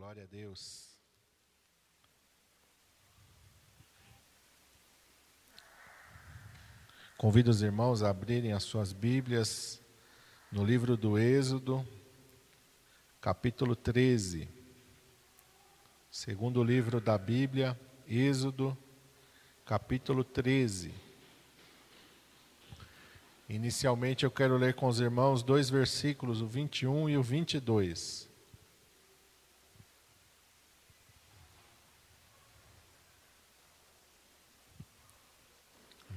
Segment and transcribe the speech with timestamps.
[0.00, 0.98] Glória a Deus.
[7.18, 9.78] Convido os irmãos a abrirem as suas Bíblias
[10.50, 11.86] no livro do Êxodo,
[13.20, 14.48] capítulo 13.
[16.10, 17.78] Segundo livro da Bíblia,
[18.08, 18.74] Êxodo,
[19.66, 20.94] capítulo 13.
[23.50, 28.29] Inicialmente eu quero ler com os irmãos dois versículos, o 21 e o 22.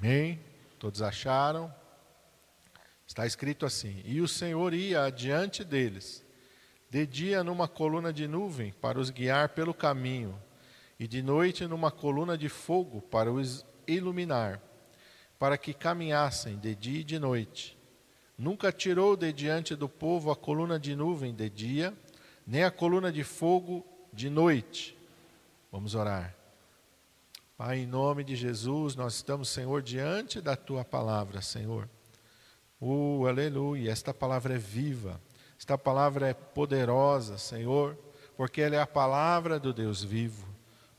[0.04, 0.38] Amém?
[0.80, 1.74] Todos acharam?
[3.08, 6.26] Está escrito assim: E o Senhor ia adiante deles,
[6.90, 10.38] de dia numa coluna de nuvem para os guiar pelo caminho,
[11.00, 14.62] e de noite numa coluna de fogo para os iluminar,
[15.40, 17.78] para que caminhassem de dia e de noite.
[18.38, 21.94] Nunca tirou de diante do povo a coluna de nuvem de dia,
[22.46, 24.98] nem a coluna de fogo de noite.
[25.72, 26.43] Vamos orar.
[27.66, 31.88] Pai, em nome de Jesus, nós estamos, Senhor, diante da tua palavra, Senhor.
[32.78, 35.18] Uh, aleluia, esta palavra é viva,
[35.58, 37.98] esta palavra é poderosa, Senhor,
[38.36, 40.46] porque ela é a palavra do Deus vivo.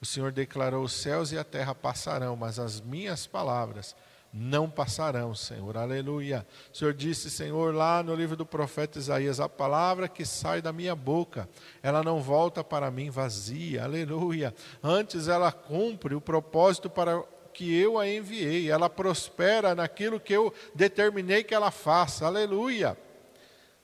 [0.00, 3.94] O Senhor declarou: os céus e a terra passarão, mas as minhas palavras
[4.36, 5.76] não passarão, Senhor.
[5.76, 6.44] Aleluia.
[6.72, 10.72] O Senhor disse, Senhor, lá no livro do profeta Isaías: a palavra que sai da
[10.72, 11.48] minha boca,
[11.80, 13.84] ela não volta para mim vazia.
[13.84, 14.52] Aleluia.
[14.82, 18.68] Antes ela cumpre o propósito para que eu a enviei.
[18.68, 22.26] Ela prospera naquilo que eu determinei que ela faça.
[22.26, 22.98] Aleluia.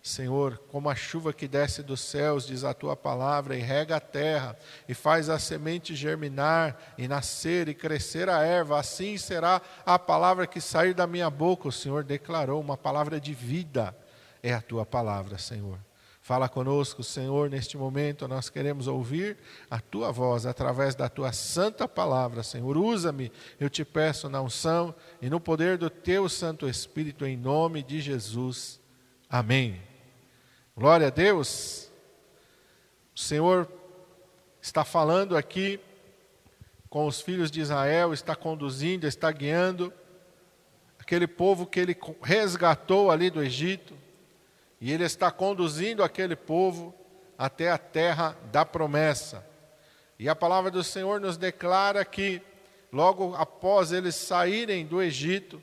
[0.03, 4.01] Senhor, como a chuva que desce dos céus, diz a tua palavra, e rega a
[4.01, 4.57] terra,
[4.89, 10.47] e faz a semente germinar, e nascer, e crescer a erva, assim será a palavra
[10.47, 11.69] que sair da minha boca.
[11.69, 13.95] O Senhor declarou uma palavra de vida,
[14.43, 15.79] é a tua palavra, Senhor.
[16.23, 19.37] Fala conosco, Senhor, neste momento nós queremos ouvir
[19.71, 22.77] a tua voz através da tua santa palavra, Senhor.
[22.77, 27.83] Usa-me, eu te peço na unção e no poder do teu Santo Espírito, em nome
[27.83, 28.79] de Jesus.
[29.29, 29.90] Amém.
[30.81, 31.91] Glória a Deus.
[33.15, 33.69] O Senhor
[34.63, 35.79] está falando aqui
[36.89, 39.93] com os filhos de Israel, está conduzindo, está guiando
[40.99, 43.93] aquele povo que ele resgatou ali do Egito,
[44.81, 46.95] e ele está conduzindo aquele povo
[47.37, 49.47] até a terra da promessa.
[50.19, 52.41] E a palavra do Senhor nos declara que
[52.91, 55.63] logo após eles saírem do Egito,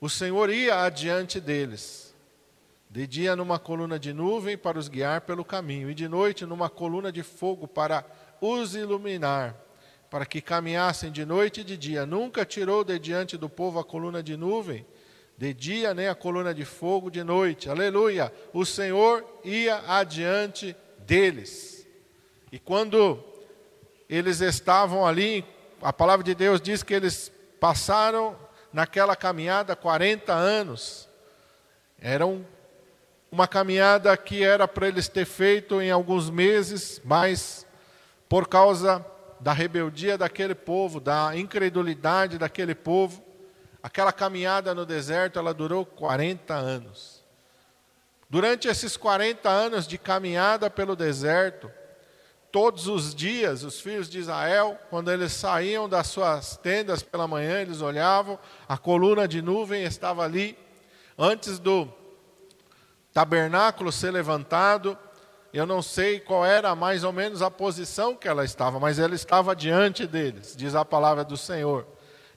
[0.00, 2.11] o Senhor ia adiante deles
[2.92, 6.68] de dia numa coluna de nuvem para os guiar pelo caminho, e de noite numa
[6.68, 8.04] coluna de fogo para
[8.38, 9.56] os iluminar,
[10.10, 12.04] para que caminhassem de noite e de dia.
[12.04, 14.84] Nunca tirou de diante do povo a coluna de nuvem,
[15.38, 17.70] de dia nem a coluna de fogo de noite.
[17.70, 18.30] Aleluia!
[18.52, 21.86] O Senhor ia adiante deles.
[22.52, 23.24] E quando
[24.06, 25.46] eles estavam ali,
[25.80, 28.36] a palavra de Deus diz que eles passaram
[28.70, 31.08] naquela caminhada 40 anos.
[31.98, 32.44] Eram
[33.32, 37.66] uma caminhada que era para eles ter feito em alguns meses, mas
[38.28, 39.04] por causa
[39.40, 43.24] da rebeldia daquele povo, da incredulidade daquele povo,
[43.82, 47.24] aquela caminhada no deserto, ela durou 40 anos.
[48.28, 51.70] Durante esses 40 anos de caminhada pelo deserto,
[52.50, 57.62] todos os dias, os filhos de Israel, quando eles saíam das suas tendas pela manhã,
[57.62, 58.38] eles olhavam,
[58.68, 60.54] a coluna de nuvem estava ali,
[61.16, 62.01] antes do
[63.12, 64.96] tabernáculo ser levantado.
[65.52, 69.14] Eu não sei qual era mais ou menos a posição que ela estava, mas ela
[69.14, 71.86] estava diante deles, diz a palavra do Senhor.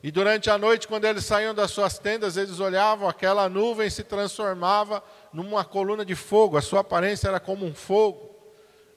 [0.04, 4.04] E durante a noite, quando eles saíam das suas tendas, eles olhavam, aquela nuvem se
[4.04, 5.04] transformava
[5.34, 8.36] numa coluna de fogo, a sua aparência era como um fogo.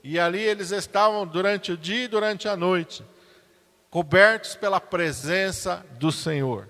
[0.02, 3.04] E ali eles estavam durante o dia e durante a noite,
[3.88, 6.68] cobertos pela presença do Senhor.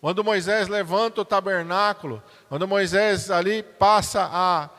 [0.00, 4.70] Quando Moisés levanta o tabernáculo, quando Moisés ali passa a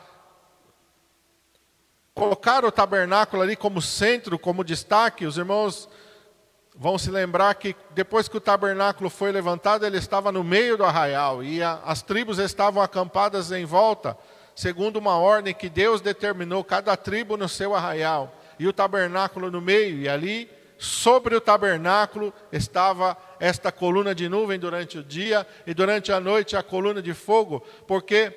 [2.14, 5.88] colocar o tabernáculo ali como centro, como destaque, os irmãos
[6.74, 10.84] vão se lembrar que depois que o tabernáculo foi levantado, ele estava no meio do
[10.84, 14.16] arraial e a, as tribos estavam acampadas em volta,
[14.56, 19.60] segundo uma ordem que Deus determinou, cada tribo no seu arraial, e o tabernáculo no
[19.60, 20.50] meio, e ali
[20.80, 26.56] sobre o tabernáculo estava esta coluna de nuvem durante o dia e durante a noite
[26.56, 28.34] a coluna de fogo, porque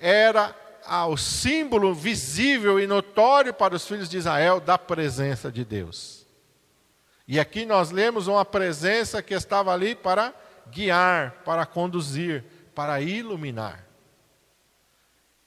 [0.00, 0.52] era
[1.08, 6.26] o símbolo visível e notório para os filhos de Israel da presença de Deus.
[7.28, 10.34] E aqui nós lemos uma presença que estava ali para
[10.68, 12.42] guiar, para conduzir,
[12.74, 13.86] para iluminar.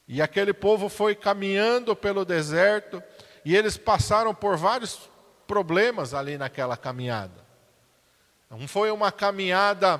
[0.07, 3.03] E aquele povo foi caminhando pelo deserto,
[3.43, 5.08] e eles passaram por vários
[5.49, 7.43] problemas ali naquela caminhada.
[8.51, 9.99] Não foi uma caminhada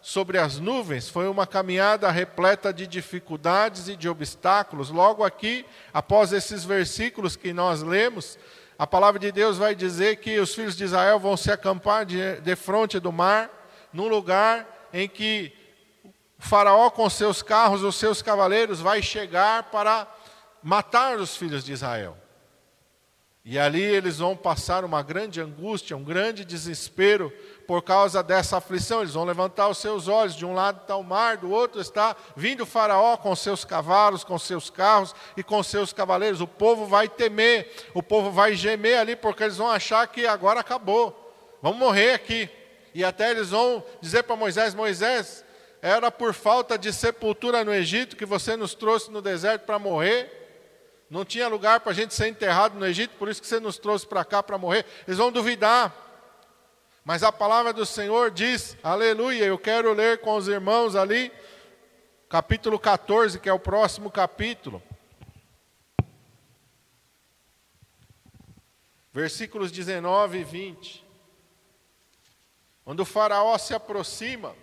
[0.00, 4.90] sobre as nuvens, foi uma caminhada repleta de dificuldades e de obstáculos.
[4.90, 5.64] Logo aqui,
[5.94, 8.36] após esses versículos que nós lemos,
[8.76, 12.40] a palavra de Deus vai dizer que os filhos de Israel vão se acampar de,
[12.40, 13.48] de frente do mar,
[13.92, 15.52] num lugar em que
[16.36, 20.08] o faraó com seus carros, os seus cavaleiros, vai chegar para
[20.60, 22.16] matar os filhos de Israel.
[23.50, 27.32] E ali eles vão passar uma grande angústia, um grande desespero
[27.66, 29.00] por causa dessa aflição.
[29.00, 32.14] Eles vão levantar os seus olhos, de um lado está o mar, do outro está
[32.36, 36.40] vindo o Faraó com seus cavalos, com seus carros e com seus cavaleiros.
[36.40, 40.60] O povo vai temer, o povo vai gemer ali, porque eles vão achar que agora
[40.60, 42.48] acabou, vamos morrer aqui.
[42.94, 45.44] E até eles vão dizer para Moisés: Moisés,
[45.82, 50.39] era por falta de sepultura no Egito que você nos trouxe no deserto para morrer.
[51.10, 53.76] Não tinha lugar para a gente ser enterrado no Egito, por isso que você nos
[53.76, 54.86] trouxe para cá para morrer.
[55.08, 55.92] Eles vão duvidar.
[57.04, 61.32] Mas a palavra do Senhor diz, aleluia, eu quero ler com os irmãos ali,
[62.28, 64.80] capítulo 14, que é o próximo capítulo.
[69.12, 71.04] Versículos 19 e 20.
[72.84, 74.54] Quando o Faraó se aproxima,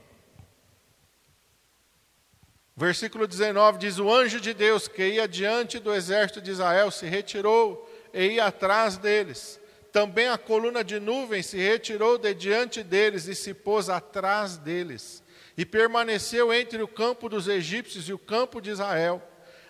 [2.79, 7.07] Versículo 19 diz: O anjo de Deus que ia diante do exército de Israel se
[7.07, 9.59] retirou e ia atrás deles.
[9.91, 15.23] Também a coluna de nuvem se retirou de diante deles e se pôs atrás deles.
[15.57, 19.23] E permaneceu entre o campo dos egípcios e o campo de Israel.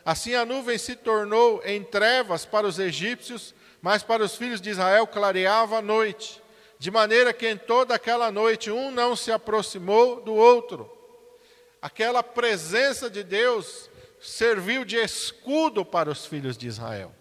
[0.04, 4.70] Assim a nuvem se tornou em trevas para os egípcios, mas para os filhos de
[4.70, 6.44] Israel clareava a noite.
[6.78, 10.97] De maneira que em toda aquela noite um não se aproximou do outro
[11.82, 13.90] aquela presença de Deus
[14.20, 17.14] serviu de escudo para os filhos de Israel.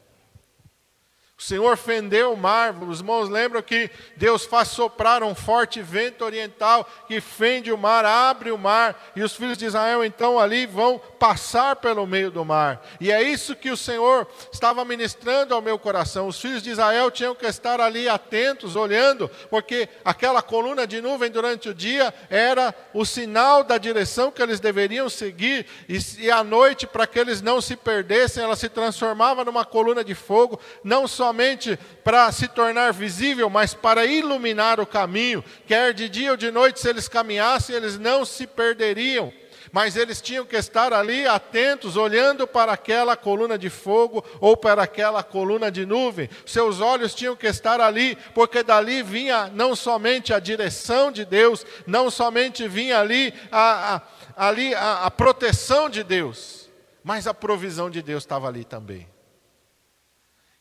[1.39, 2.75] O Senhor fendeu o mar.
[2.83, 8.07] Os irmãos lembram que Deus faz soprar um forte vento oriental que fende o mar,
[8.07, 12.43] abre o mar, e os filhos de Israel então ali vão passar pelo meio do
[12.43, 12.83] mar.
[12.99, 16.27] E é isso que o Senhor estava ministrando ao meu coração.
[16.27, 21.31] Os filhos de Israel tinham que estar ali atentos, olhando, porque aquela coluna de nuvem
[21.31, 26.43] durante o dia era o sinal da direção que eles deveriam seguir, e, e à
[26.43, 31.07] noite, para que eles não se perdessem, ela se transformava numa coluna de fogo, não
[31.07, 36.37] só somente para se tornar visível, mas para iluminar o caminho, quer de dia ou
[36.37, 39.33] de noite, se eles caminhassem, eles não se perderiam
[39.73, 44.85] mas eles tinham que estar ali atentos, olhando para aquela coluna de fogo ou para
[44.85, 46.31] aquela coluna de nuvem.
[46.47, 51.67] Seus olhos tinham que estar ali, porque dali vinha não somente a direção de Deus,
[51.87, 54.03] não somente vinha ali a, a
[54.49, 56.71] ali a, a proteção de Deus,
[57.05, 59.07] mas a provisão de Deus estava ali também.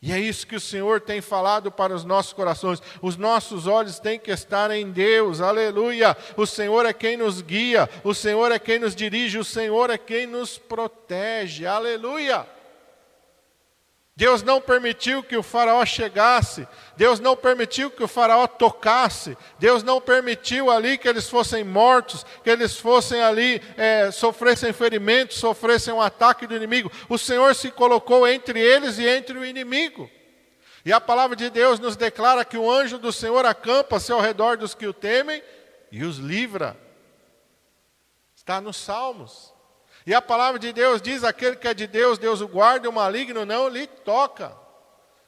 [0.06, 2.80] E é isso que o Senhor tem falado para os nossos corações.
[3.02, 6.16] Os nossos olhos têm que estar em Deus, aleluia.
[6.36, 9.98] O Senhor é quem nos guia, o Senhor é quem nos dirige, o Senhor é
[9.98, 12.46] quem nos protege, aleluia.
[14.16, 16.66] Deus não permitiu que o Faraó chegasse,
[16.96, 22.24] Deus não permitiu que o Faraó tocasse, Deus não permitiu ali que eles fossem mortos,
[22.42, 26.90] que eles fossem ali, é, sofressem ferimentos, sofressem um ataque do inimigo.
[27.10, 30.10] O Senhor se colocou entre eles e entre o inimigo.
[30.82, 34.56] E a palavra de Deus nos declara que o anjo do Senhor acampa-se ao redor
[34.56, 35.42] dos que o temem
[35.92, 36.74] e os livra.
[38.34, 39.55] Está nos Salmos.
[40.06, 42.88] E a palavra de Deus diz: aquele que é de Deus, Deus o guarda, e
[42.88, 44.56] o maligno não lhe toca.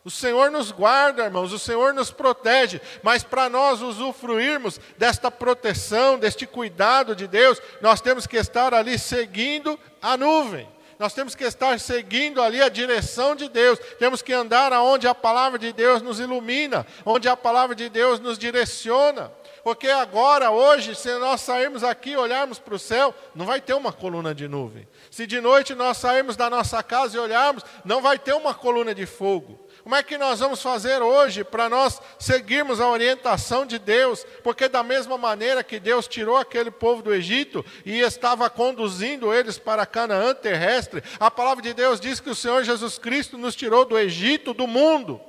[0.04, 6.18] O Senhor nos guarda, irmãos, o Senhor nos protege, mas para nós usufruirmos desta proteção,
[6.18, 10.66] deste cuidado de Deus, nós temos que estar ali seguindo a nuvem.
[10.99, 13.78] Nós temos que estar seguindo ali a direção de Deus.
[13.99, 18.18] Temos que andar aonde a palavra de Deus nos ilumina, onde a palavra de Deus
[18.18, 19.30] nos direciona.
[19.68, 23.75] Porque agora, hoje, se nós sairmos aqui e olharmos para o céu, não vai ter
[23.75, 24.88] uma coluna de nuvem.
[25.10, 28.94] Se de noite nós sairmos da nossa casa e olharmos, não vai ter uma coluna
[28.94, 29.60] de fogo.
[29.82, 34.25] Como é que nós vamos fazer hoje para nós seguirmos a orientação de Deus?
[34.42, 39.58] Porque, da mesma maneira que Deus tirou aquele povo do Egito e estava conduzindo eles
[39.58, 43.84] para Canaã terrestre, a palavra de Deus diz que o Senhor Jesus Cristo nos tirou
[43.84, 45.20] do Egito, do mundo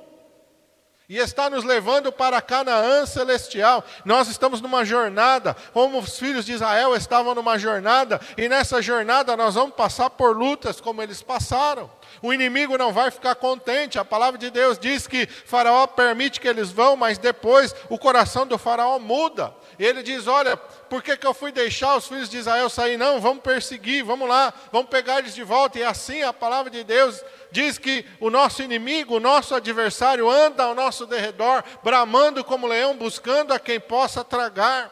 [1.10, 3.84] e está nos levando para Canaã celestial.
[4.04, 9.36] Nós estamos numa jornada, como os filhos de Israel estavam numa jornada, e nessa jornada
[9.36, 11.90] nós vamos passar por lutas como eles passaram.
[12.22, 13.98] O inimigo não vai ficar contente.
[13.98, 18.46] A palavra de Deus diz que Faraó permite que eles vão, mas depois o coração
[18.46, 19.52] do Faraó muda.
[19.80, 22.96] Ele diz: Olha, por que, que eu fui deixar os filhos de Israel sair?
[22.96, 25.78] Não, vamos perseguir, vamos lá, vamos pegar eles de volta.
[25.78, 30.64] E assim a palavra de Deus diz que o nosso inimigo, o nosso adversário, anda
[30.64, 34.90] ao nosso derredor, bramando como leão, buscando a quem possa tragar.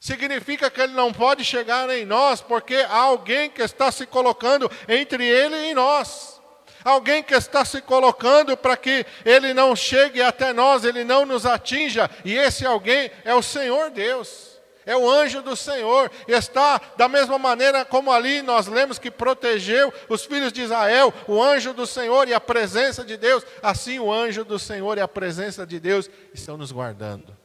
[0.00, 4.70] Significa que ele não pode chegar em nós, porque há alguém que está se colocando
[4.86, 6.40] entre ele e nós.
[6.84, 11.44] Alguém que está se colocando para que ele não chegue até nós, ele não nos
[11.44, 14.47] atinja, e esse alguém é o Senhor Deus
[14.88, 19.92] é o anjo do Senhor, está da mesma maneira como ali nós lemos que protegeu
[20.08, 24.10] os filhos de Israel, o anjo do Senhor e a presença de Deus, assim o
[24.10, 27.36] anjo do Senhor e a presença de Deus estão nos guardando.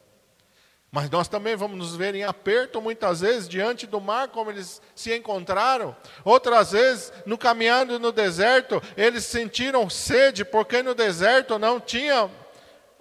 [0.89, 4.81] Mas nós também vamos nos ver em aperto muitas vezes diante do mar, como eles
[4.95, 5.93] se encontraram.
[6.23, 12.31] Outras vezes, no caminhando no deserto, eles sentiram sede, porque no deserto não tinha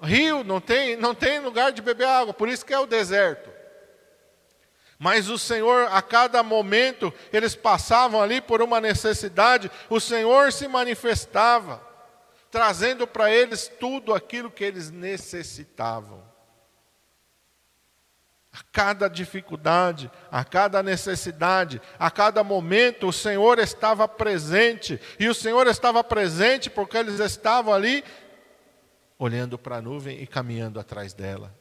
[0.02, 3.51] rio, não tem, não tem lugar de beber água, por isso que é o deserto.
[5.02, 10.68] Mas o Senhor, a cada momento, eles passavam ali por uma necessidade, o Senhor se
[10.68, 11.84] manifestava,
[12.52, 16.22] trazendo para eles tudo aquilo que eles necessitavam.
[18.52, 25.00] A cada dificuldade, a cada necessidade, a cada momento, o Senhor estava presente.
[25.18, 28.04] E o Senhor estava presente porque eles estavam ali
[29.18, 31.52] olhando para a nuvem e caminhando atrás dela.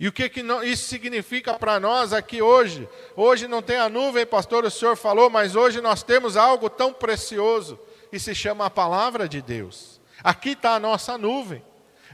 [0.00, 2.88] E o que, que isso significa para nós aqui hoje?
[3.14, 6.90] Hoje não tem a nuvem, pastor, o senhor falou, mas hoje nós temos algo tão
[6.90, 7.78] precioso
[8.10, 10.00] e se chama a palavra de Deus.
[10.24, 11.62] Aqui está a nossa nuvem.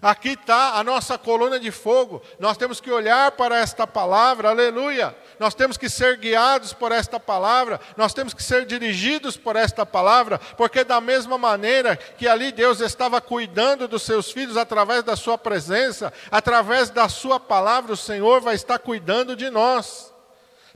[0.06, 2.22] Aqui está a nossa coluna de fogo.
[2.38, 5.12] Nós temos que olhar para esta palavra, aleluia.
[5.36, 9.84] Nós temos que ser guiados por esta palavra, nós temos que ser dirigidos por esta
[9.84, 15.16] palavra, porque da mesma maneira que ali Deus estava cuidando dos seus filhos através da
[15.16, 20.14] sua presença, através da sua palavra, o Senhor vai estar cuidando de nós.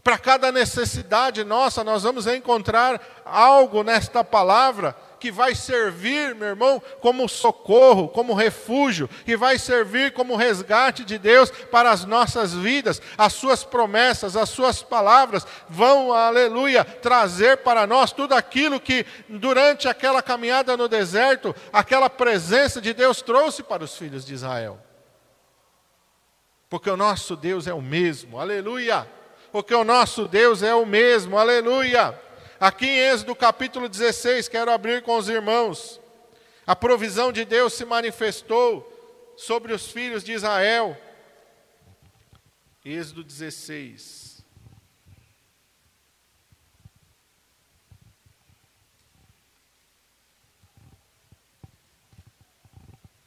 [0.03, 6.83] Para cada necessidade nossa, nós vamos encontrar algo nesta palavra que vai servir, meu irmão,
[7.01, 13.01] como socorro, como refúgio, que vai servir como resgate de Deus para as nossas vidas.
[13.17, 19.87] As suas promessas, as suas palavras vão, aleluia, trazer para nós tudo aquilo que durante
[19.87, 24.81] aquela caminhada no deserto, aquela presença de Deus trouxe para os filhos de Israel.
[26.71, 29.07] Porque o nosso Deus é o mesmo, aleluia.
[29.53, 32.19] Porque o nosso Deus é o mesmo, aleluia.
[32.61, 35.99] Aqui em Êxodo capítulo 16, quero abrir com os irmãos.
[36.67, 38.87] A provisão de Deus se manifestou
[39.35, 40.95] sobre os filhos de Israel.
[42.85, 44.45] Êxodo 16.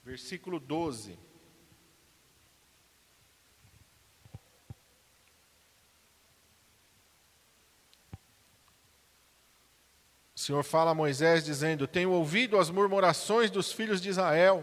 [0.03, 1.17] Versículo 12.
[10.43, 14.61] Senhor fala a Moisés dizendo: Tenho ouvido as murmurações dos filhos de Israel.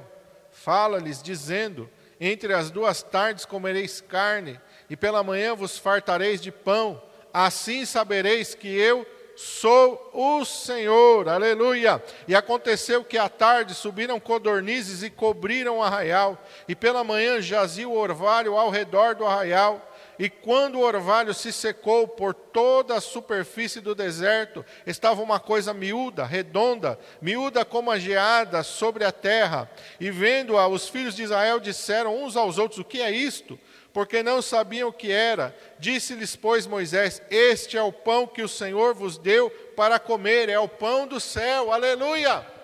[0.52, 1.88] Fala-lhes, dizendo:
[2.20, 4.60] Entre as duas tardes comereis carne,
[4.90, 7.02] e pela manhã vos fartareis de pão.
[7.32, 11.26] Assim sabereis que eu sou o Senhor.
[11.26, 12.02] Aleluia.
[12.28, 16.36] E aconteceu que à tarde subiram codornizes e cobriram o arraial,
[16.68, 19.89] e pela manhã jazia o orvalho ao redor do arraial
[20.20, 25.72] e quando o orvalho se secou por toda a superfície do deserto, estava uma coisa
[25.72, 29.70] miúda, redonda, miúda como a geada sobre a terra.
[29.98, 33.58] E vendo-a, os filhos de Israel disseram uns aos outros: O que é isto?
[33.94, 35.56] Porque não sabiam o que era.
[35.78, 40.58] Disse-lhes, pois, Moisés: Este é o pão que o Senhor vos deu para comer, é
[40.58, 41.72] o pão do céu.
[41.72, 42.59] Aleluia!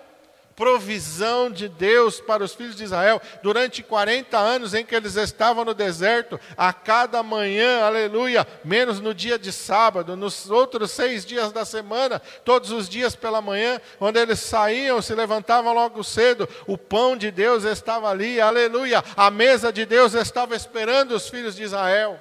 [0.57, 5.63] Provisão de Deus para os filhos de Israel durante 40 anos em que eles estavam
[5.63, 11.51] no deserto, a cada manhã, aleluia, menos no dia de sábado, nos outros seis dias
[11.51, 16.75] da semana, todos os dias pela manhã, quando eles saíam, se levantavam logo cedo, o
[16.75, 21.61] pão de Deus estava ali, aleluia, a mesa de Deus estava esperando os filhos de
[21.61, 22.19] Israel.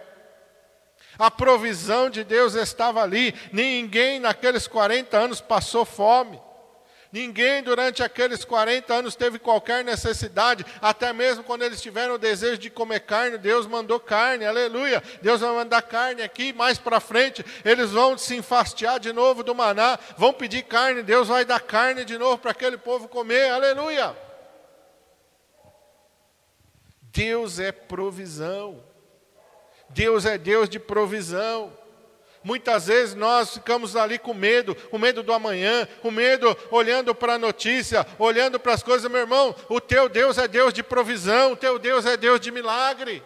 [1.19, 6.39] A provisão de Deus estava ali, ninguém naqueles 40 anos passou fome.
[7.17, 12.59] Ninguém durante aqueles 40 anos teve qualquer necessidade, até mesmo quando eles tiveram o desejo
[12.59, 15.03] de comer carne, Deus mandou carne, aleluia.
[15.23, 19.55] Deus vai mandar carne aqui, mais para frente, eles vão se enfastiar de novo do
[19.55, 24.15] maná, vão pedir carne, Deus vai dar carne de novo para aquele povo comer, aleluia.
[27.01, 28.85] Deus é provisão,
[29.89, 31.86] Deus é Deus de provisão.
[32.47, 37.33] Muitas vezes nós ficamos ali com medo, com medo do amanhã, com medo olhando para
[37.33, 41.55] a notícia, olhando para as coisas, meu irmão, o teu Deus é Deus de provisão,
[41.55, 43.21] o teu Deus é Deus de milagre.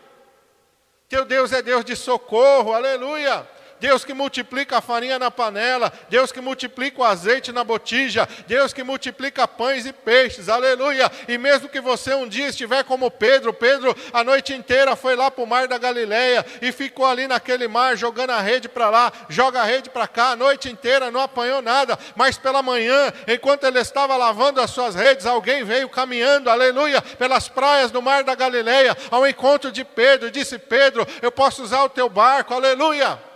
[1.06, 3.46] Teu Deus é Deus de socorro, aleluia.
[3.80, 8.72] Deus que multiplica a farinha na panela, Deus que multiplica o azeite na botija, Deus
[8.72, 11.10] que multiplica pães e peixes, aleluia.
[11.26, 15.30] E mesmo que você um dia estiver como Pedro, Pedro a noite inteira foi lá
[15.30, 19.12] para o mar da Galileia e ficou ali naquele mar jogando a rede para lá,
[19.28, 23.64] joga a rede para cá, a noite inteira não apanhou nada, mas pela manhã, enquanto
[23.64, 28.34] ele estava lavando as suas redes, alguém veio caminhando, aleluia, pelas praias do mar da
[28.34, 33.29] Galileia, ao encontro de Pedro, disse: Pedro, eu posso usar o teu barco, aleluia.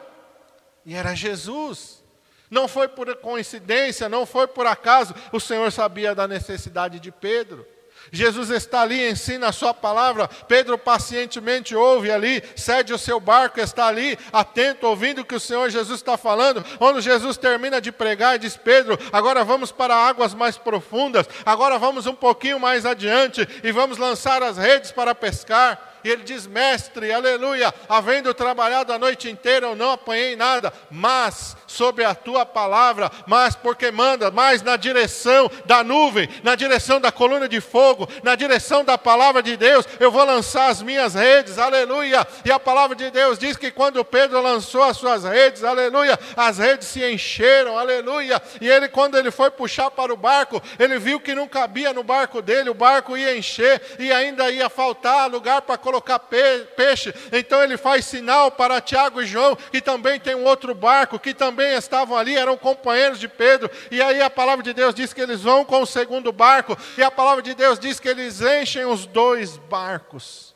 [0.85, 2.03] E era Jesus.
[2.51, 7.67] Não foi por coincidência, não foi por acaso, o Senhor sabia da necessidade de Pedro.
[8.13, 10.29] Jesus está ali, ensina a sua palavra.
[10.29, 15.41] Pedro pacientemente ouve ali, cede o seu barco, está ali, atento, ouvindo o que o
[15.41, 16.65] Senhor Jesus está falando.
[16.79, 22.07] Quando Jesus termina de pregar, diz: Pedro, agora vamos para águas mais profundas, agora vamos
[22.07, 25.94] um pouquinho mais adiante e vamos lançar as redes para pescar.
[26.05, 31.57] E ele diz: Mestre, aleluia, havendo trabalhado a noite inteira, eu não apanhei nada, mas
[31.75, 37.11] sobre a tua palavra, mas porque manda, mais na direção da nuvem, na direção da
[37.11, 41.59] coluna de fogo, na direção da palavra de Deus, eu vou lançar as minhas redes,
[41.59, 42.27] aleluia.
[42.45, 46.59] E a palavra de Deus diz que quando Pedro lançou as suas redes, aleluia, as
[46.59, 48.41] redes se encheram, aleluia.
[48.61, 52.05] E ele, quando ele foi puxar para o barco, ele viu que não cabia no
[52.05, 57.13] barco dele, o barco ia encher e ainda ia faltar lugar para colocar peixe.
[57.33, 61.35] Então ele faz sinal para Tiago e João, que também tem um outro barco, que
[61.35, 63.71] também estavam ali, eram companheiros de Pedro.
[63.91, 67.03] E aí a palavra de Deus diz que eles vão com o segundo barco, e
[67.03, 70.55] a palavra de Deus diz que eles enchem os dois barcos,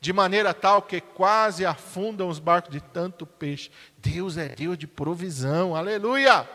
[0.00, 3.70] de maneira tal que quase afundam os barcos de tanto peixe.
[3.98, 6.48] Deus é Deus de provisão, aleluia!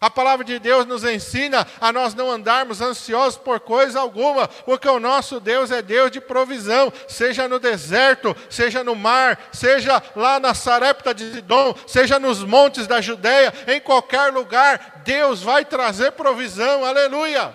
[0.00, 4.88] A palavra de Deus nos ensina a nós não andarmos ansiosos por coisa alguma, porque
[4.88, 10.40] o nosso Deus é Deus de provisão, seja no deserto, seja no mar, seja lá
[10.40, 16.12] na Sarepta de Sidom, seja nos montes da Judéia, em qualquer lugar, Deus vai trazer
[16.12, 17.54] provisão, aleluia.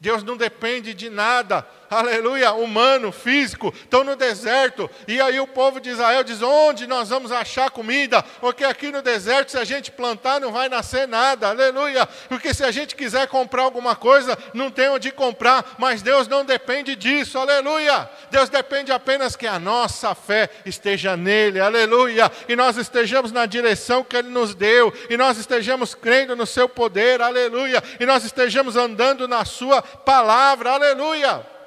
[0.00, 4.88] Deus não depende de nada, aleluia, humano, físico, estão no deserto.
[5.06, 8.22] E aí o povo de Israel diz: onde nós vamos achar comida?
[8.40, 12.08] Porque aqui no deserto, se a gente plantar, não vai nascer nada, aleluia.
[12.30, 16.46] Porque se a gente quiser comprar alguma coisa, não tem onde comprar, mas Deus não
[16.46, 18.08] depende disso, aleluia.
[18.30, 22.32] Deus depende apenas que a nossa fé esteja nele, aleluia.
[22.48, 26.66] E nós estejamos na direção que ele nos deu, e nós estejamos crendo no seu
[26.66, 27.84] poder, aleluia.
[27.98, 31.59] E nós estejamos andando na sua palavra, aleluia.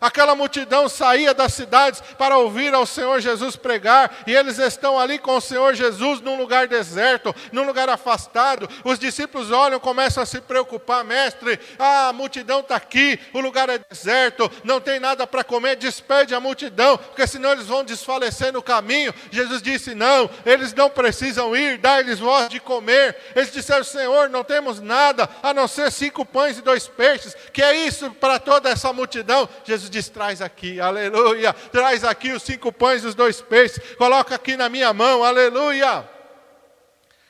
[0.00, 5.18] Aquela multidão saía das cidades para ouvir ao Senhor Jesus pregar, e eles estão ali
[5.18, 8.68] com o Senhor Jesus num lugar deserto, num lugar afastado.
[8.84, 13.68] Os discípulos olham, começam a se preocupar, mestre, ah, a multidão está aqui, o lugar
[13.68, 18.52] é deserto, não tem nada para comer, despede a multidão, porque senão eles vão desfalecer
[18.52, 19.14] no caminho.
[19.30, 23.16] Jesus disse: não, eles não precisam ir, dá-lhes voz de comer.
[23.34, 27.62] Eles disseram: Senhor, não temos nada a não ser cinco pães e dois peixes, que
[27.62, 29.48] é isso para toda essa multidão?
[29.64, 34.34] Jesus diz: traz aqui, aleluia, traz aqui os cinco pães e os dois peixes, coloca
[34.34, 36.08] aqui na minha mão, aleluia.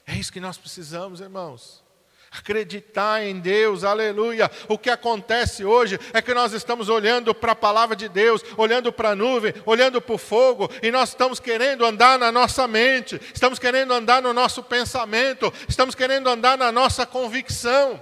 [0.07, 1.81] É isso que nós precisamos, irmãos.
[2.33, 4.49] Acreditar em Deus, aleluia.
[4.69, 8.93] O que acontece hoje é que nós estamos olhando para a palavra de Deus, olhando
[8.93, 13.21] para a nuvem, olhando para o fogo, e nós estamos querendo andar na nossa mente,
[13.35, 18.01] estamos querendo andar no nosso pensamento, estamos querendo andar na nossa convicção.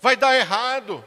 [0.00, 1.04] Vai dar errado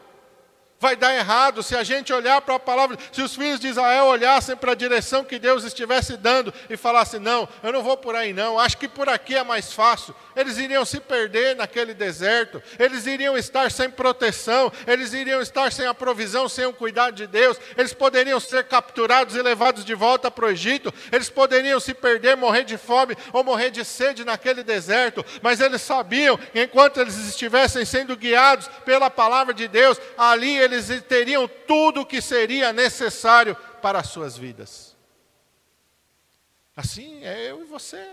[0.80, 4.06] vai dar errado se a gente olhar para a palavra, se os filhos de Israel
[4.06, 8.16] olhassem para a direção que Deus estivesse dando e falassem: Não, eu não vou por
[8.16, 10.16] aí, não, acho que por aqui é mais fácil.
[10.36, 15.88] Eles iriam se perder naquele deserto, eles iriam estar sem proteção, eles iriam estar sem
[15.88, 20.30] a provisão, sem o cuidado de Deus, eles poderiam ser capturados e levados de volta
[20.30, 24.64] para o Egito, eles poderiam se perder, morrer de fome ou morrer de sede naquele
[24.64, 30.67] deserto, mas eles sabiam que enquanto eles estivessem sendo guiados pela palavra de Deus, ali
[30.68, 34.96] eles teriam tudo o que seria necessário para as suas vidas.
[36.76, 38.06] Assim é eu e você.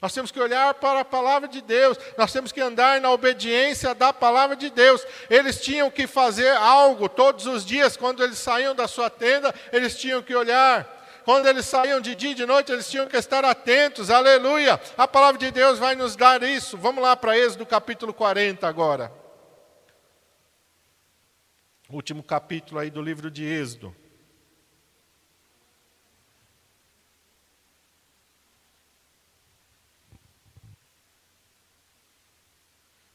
[0.00, 3.94] Nós temos que olhar para a palavra de Deus, nós temos que andar na obediência
[3.94, 5.06] da palavra de Deus.
[5.28, 9.98] Eles tinham que fazer algo todos os dias, quando eles saíam da sua tenda, eles
[9.98, 10.98] tinham que olhar.
[11.24, 14.80] Quando eles saíam de dia e de noite, eles tinham que estar atentos, aleluia.
[14.96, 16.78] A palavra de Deus vai nos dar isso.
[16.78, 19.12] Vamos lá para Êxodo capítulo 40 agora.
[21.92, 23.94] Último capítulo aí do livro de Êxodo.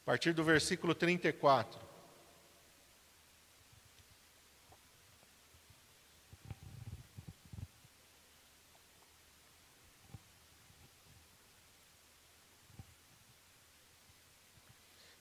[0.02, 1.85] A partir do versículo 34.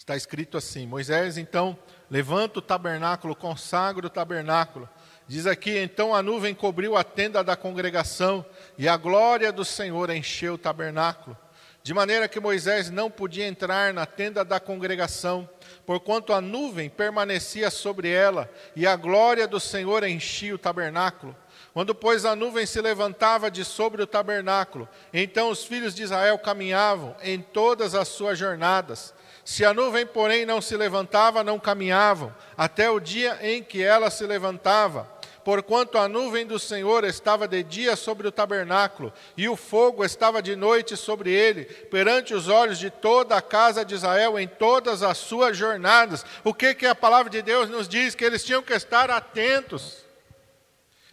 [0.05, 1.75] Está escrito assim: Moisés então
[2.11, 4.87] levanta o tabernáculo, consagra o tabernáculo.
[5.27, 8.45] Diz aqui: então a nuvem cobriu a tenda da congregação
[8.77, 11.35] e a glória do Senhor encheu o tabernáculo,
[11.81, 15.49] de maneira que Moisés não podia entrar na tenda da congregação,
[15.87, 21.35] porquanto a nuvem permanecia sobre ela e a glória do Senhor enchia o tabernáculo.
[21.73, 26.37] Quando, pois, a nuvem se levantava de sobre o tabernáculo, então os filhos de Israel
[26.37, 29.15] caminhavam em todas as suas jornadas.
[29.45, 34.09] Se a nuvem, porém, não se levantava, não caminhavam, até o dia em que ela
[34.09, 35.07] se levantava.
[35.43, 40.41] Porquanto a nuvem do Senhor estava de dia sobre o tabernáculo, e o fogo estava
[40.41, 45.03] de noite sobre ele, perante os olhos de toda a casa de Israel em todas
[45.03, 46.25] as suas jornadas.
[46.43, 48.15] O que, que a palavra de Deus nos diz?
[48.15, 50.04] Que eles tinham que estar atentos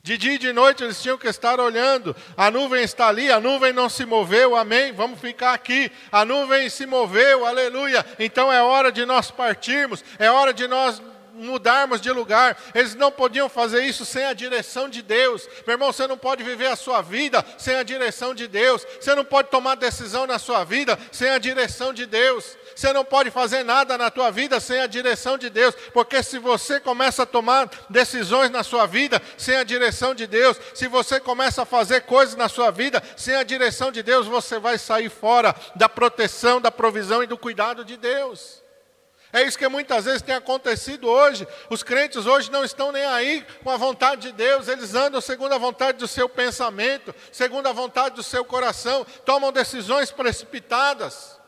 [0.04, 2.14] de dia e de noite eles tinham que estar olhando.
[2.36, 4.92] A nuvem está ali, a nuvem não se moveu, amém?
[4.92, 5.92] Vamos ficar aqui.
[6.10, 8.04] A nuvem se moveu, aleluia.
[8.18, 11.00] Então é hora de nós partirmos, é hora de nós
[11.42, 12.56] mudarmos de lugar.
[12.74, 15.48] Eles não podiam fazer isso sem a direção de Deus.
[15.66, 18.86] Meu irmão, você não pode viver a sua vida sem a direção de Deus.
[19.00, 22.56] Você não pode tomar decisão na sua vida sem a direção de Deus.
[22.74, 26.38] Você não pode fazer nada na tua vida sem a direção de Deus, porque se
[26.38, 31.20] você começa a tomar decisões na sua vida sem a direção de Deus, se você
[31.20, 35.10] começa a fazer coisas na sua vida sem a direção de Deus, você vai sair
[35.10, 38.61] fora da proteção, da provisão e do cuidado de Deus.
[39.32, 41.46] É isso que muitas vezes tem acontecido hoje.
[41.70, 45.52] Os crentes hoje não estão nem aí com a vontade de Deus, eles andam segundo
[45.54, 51.41] a vontade do seu pensamento, segundo a vontade do seu coração, tomam decisões precipitadas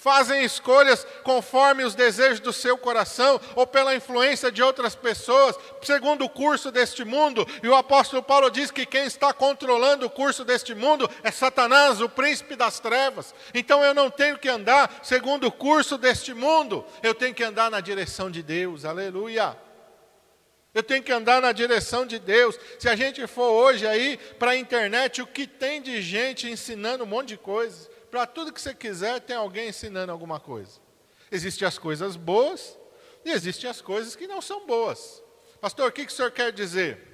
[0.00, 6.24] fazem escolhas conforme os desejos do seu coração ou pela influência de outras pessoas, segundo
[6.24, 7.46] o curso deste mundo.
[7.62, 12.00] E o apóstolo Paulo diz que quem está controlando o curso deste mundo é Satanás,
[12.00, 13.34] o príncipe das trevas.
[13.52, 17.70] Então eu não tenho que andar segundo o curso deste mundo, eu tenho que andar
[17.70, 18.86] na direção de Deus.
[18.86, 19.54] Aleluia.
[20.72, 22.58] Eu tenho que andar na direção de Deus.
[22.78, 27.04] Se a gente for hoje aí para a internet, o que tem de gente ensinando
[27.04, 30.80] um monte de coisas para tudo que você quiser, tem alguém ensinando alguma coisa.
[31.30, 32.76] Existem as coisas boas
[33.24, 35.22] e existem as coisas que não são boas.
[35.60, 37.06] Pastor, o que, que o senhor quer dizer?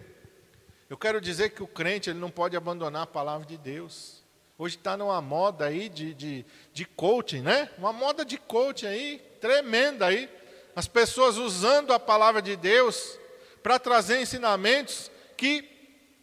[0.89, 4.25] Eu quero dizer que o crente ele não pode abandonar a palavra de Deus.
[4.57, 7.71] Hoje está numa moda aí de, de, de coaching, né?
[7.77, 10.31] Uma moda de coaching aí, tremenda aí.
[10.75, 13.19] As pessoas usando a palavra de Deus
[13.63, 15.69] para trazer ensinamentos que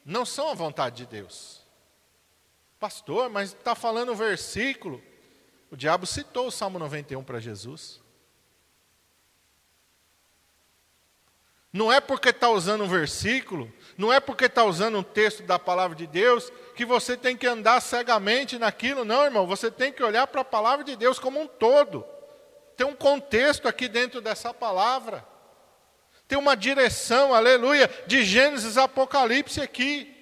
[0.05, 1.62] não são a vontade de Deus.
[2.83, 5.01] Pastor, mas está falando o versículo.
[5.71, 8.01] O diabo citou o Salmo 91 para Jesus.
[11.71, 15.57] Não é porque está usando um versículo, não é porque está usando um texto da
[15.57, 19.47] palavra de Deus, que você tem que andar cegamente naquilo, não, irmão.
[19.47, 22.05] Você tem que olhar para a palavra de Deus como um todo.
[22.75, 25.25] Tem um contexto aqui dentro dessa palavra.
[26.27, 30.12] Tem uma direção, aleluia, de Gênesis Apocalipse aqui.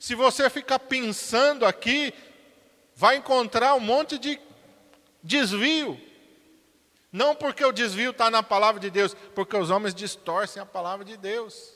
[0.00, 2.14] Se você ficar pensando aqui,
[2.96, 4.40] vai encontrar um monte de
[5.22, 6.00] desvio.
[7.12, 11.04] Não porque o desvio está na palavra de Deus, porque os homens distorcem a palavra
[11.04, 11.74] de Deus.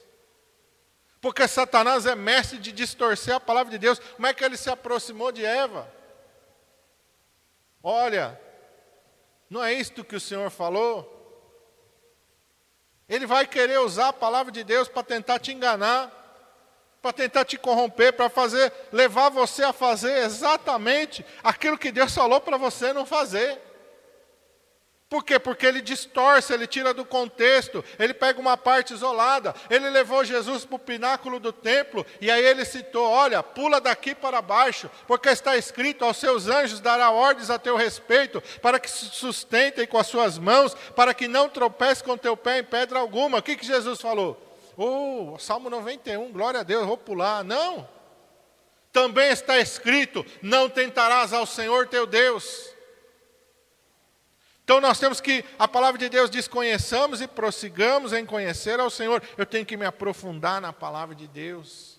[1.21, 3.99] Porque Satanás é mestre de distorcer a palavra de Deus.
[3.99, 5.87] Como é que ele se aproximou de Eva?
[7.83, 8.41] Olha,
[9.51, 11.11] não é isto que o Senhor falou?
[13.07, 16.24] Ele vai querer usar a palavra de Deus para tentar te enganar
[17.05, 22.41] para tentar te corromper, para fazer, levar você a fazer exatamente aquilo que Deus falou
[22.41, 23.61] para você não fazer.
[25.07, 25.39] Por quê?
[25.39, 29.55] Porque ele distorce, ele tira do contexto, ele pega uma parte isolada.
[29.69, 34.15] Ele levou Jesus para o pináculo do templo e aí ele citou: Olha, pula daqui
[34.15, 38.91] para baixo, porque está escrito: Aos seus anjos dará ordens a teu respeito, para que
[38.91, 42.99] se sustentem com as suas mãos, para que não tropece com teu pé em pedra
[42.99, 43.41] alguma.
[43.41, 44.54] O que, que Jesus falou?
[44.77, 47.45] Oh, Salmo 91, glória a Deus, vou pular.
[47.45, 47.89] Não.
[48.93, 52.73] Também está escrito: não tentarás ao Senhor teu Deus.
[54.65, 58.89] Então nós temos que, a palavra de Deus diz: conheçamos e prossigamos em conhecer ao
[58.89, 59.23] Senhor.
[59.37, 61.94] Eu tenho que me aprofundar na palavra de Deus.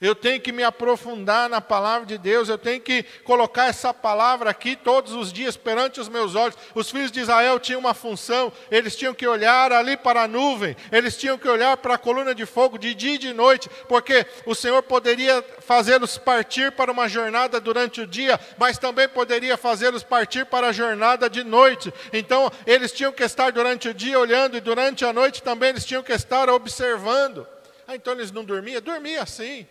[0.00, 4.50] Eu tenho que me aprofundar na palavra de Deus, eu tenho que colocar essa palavra
[4.50, 6.58] aqui todos os dias perante os meus olhos.
[6.74, 10.76] Os filhos de Israel tinham uma função, eles tinham que olhar ali para a nuvem,
[10.90, 14.26] eles tinham que olhar para a coluna de fogo de dia e de noite, porque
[14.44, 20.02] o Senhor poderia fazê-los partir para uma jornada durante o dia, mas também poderia fazê-los
[20.02, 21.94] partir para a jornada de noite.
[22.12, 25.84] Então, eles tinham que estar durante o dia olhando e durante a noite também eles
[25.84, 27.46] tinham que estar observando.
[27.86, 28.82] Ah, então eles não dormiam?
[28.82, 29.66] Dormia sim.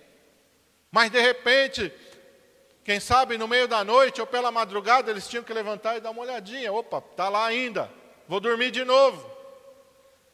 [0.93, 1.91] Mas de repente,
[2.83, 6.11] Quem sabe no meio da noite ou pela madrugada eles tinham que levantar e dar
[6.11, 6.71] uma olhadinha.
[6.71, 7.89] Opa, está lá ainda.
[8.27, 9.31] Vou dormir de novo.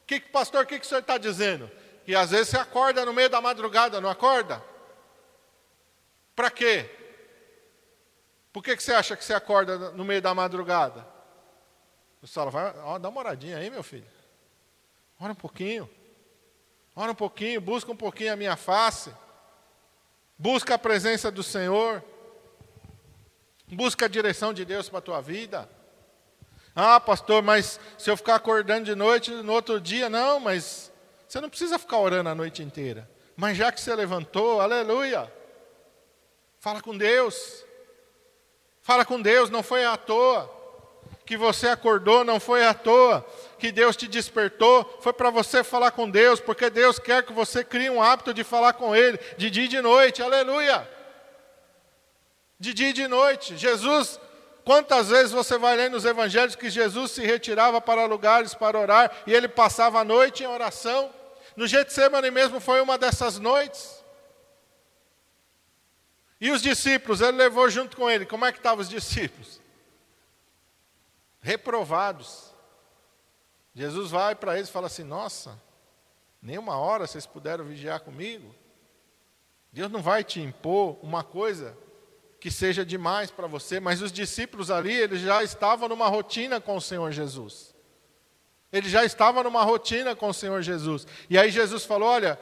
[0.04, 1.70] Que, pastor, o que, que o senhor está dizendo?
[2.04, 4.62] Que às vezes você acorda no meio da madrugada, não acorda?
[6.34, 6.90] Para quê?
[8.52, 11.06] Por que, que você acha que você acorda no meio da madrugada?
[12.20, 14.06] Você fala, vai, ó, dá uma oradinha aí, meu filho.
[15.20, 15.88] Ora um pouquinho.
[16.96, 19.14] Ora um pouquinho, busca um pouquinho a minha face.
[20.40, 22.02] Busca a presença do Senhor.
[23.68, 25.68] Busca a direção de Deus para a tua vida.
[26.74, 30.90] Ah, pastor, mas se eu ficar acordando de noite, no outro dia, não, mas
[31.28, 33.06] você não precisa ficar orando a noite inteira.
[33.36, 35.30] Mas já que você levantou, aleluia.
[36.58, 37.62] Fala com Deus.
[38.80, 40.50] Fala com Deus, não foi à toa.
[41.26, 43.26] Que você acordou, não foi à toa.
[43.60, 47.62] Que Deus te despertou, foi para você falar com Deus, porque Deus quer que você
[47.62, 50.88] crie um hábito de falar com Ele, de dia e de noite, aleluia
[52.60, 53.56] de dia e de noite.
[53.56, 54.20] Jesus,
[54.64, 59.10] quantas vezes você vai ler nos evangelhos que Jesus se retirava para lugares para orar
[59.26, 61.10] e ele passava a noite em oração?
[61.56, 63.98] No Getsemane mesmo foi uma dessas noites.
[66.38, 68.26] E os discípulos, ele levou junto com ele.
[68.26, 69.60] Como é que estavam os discípulos?
[71.40, 72.49] Reprovados.
[73.74, 75.60] Jesus vai para eles e fala assim: Nossa,
[76.42, 78.54] nem uma hora vocês puderam vigiar comigo.
[79.72, 81.76] Deus não vai te impor uma coisa
[82.40, 86.76] que seja demais para você, mas os discípulos ali, eles já estavam numa rotina com
[86.76, 87.74] o Senhor Jesus.
[88.72, 91.06] Eles já estavam numa rotina com o Senhor Jesus.
[91.28, 92.38] E aí Jesus falou: Olha,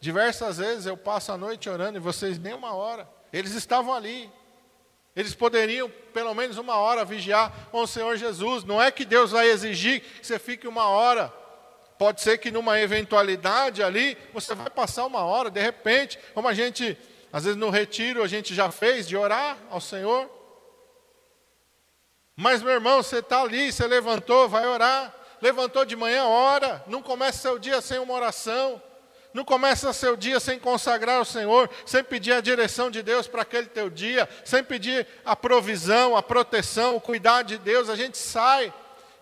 [0.00, 3.08] diversas vezes eu passo a noite orando e vocês nem uma hora.
[3.32, 4.30] Eles estavam ali.
[5.14, 8.64] Eles poderiam, pelo menos uma hora, vigiar com o Senhor Jesus.
[8.64, 11.28] Não é que Deus vai exigir que você fique uma hora.
[11.98, 16.54] Pode ser que numa eventualidade ali, você vai passar uma hora, de repente, como a
[16.54, 16.96] gente
[17.32, 20.30] às vezes no retiro a gente já fez de orar ao Senhor.
[22.36, 25.14] Mas, meu irmão, você está ali, você levantou, vai orar.
[25.40, 26.84] Levantou de manhã, ora.
[26.86, 28.82] Não começa seu dia sem uma oração.
[29.34, 33.42] Não começa seu dia sem consagrar ao Senhor, sem pedir a direção de Deus para
[33.42, 37.88] aquele teu dia, sem pedir a provisão, a proteção, o cuidado de Deus.
[37.88, 38.72] A gente sai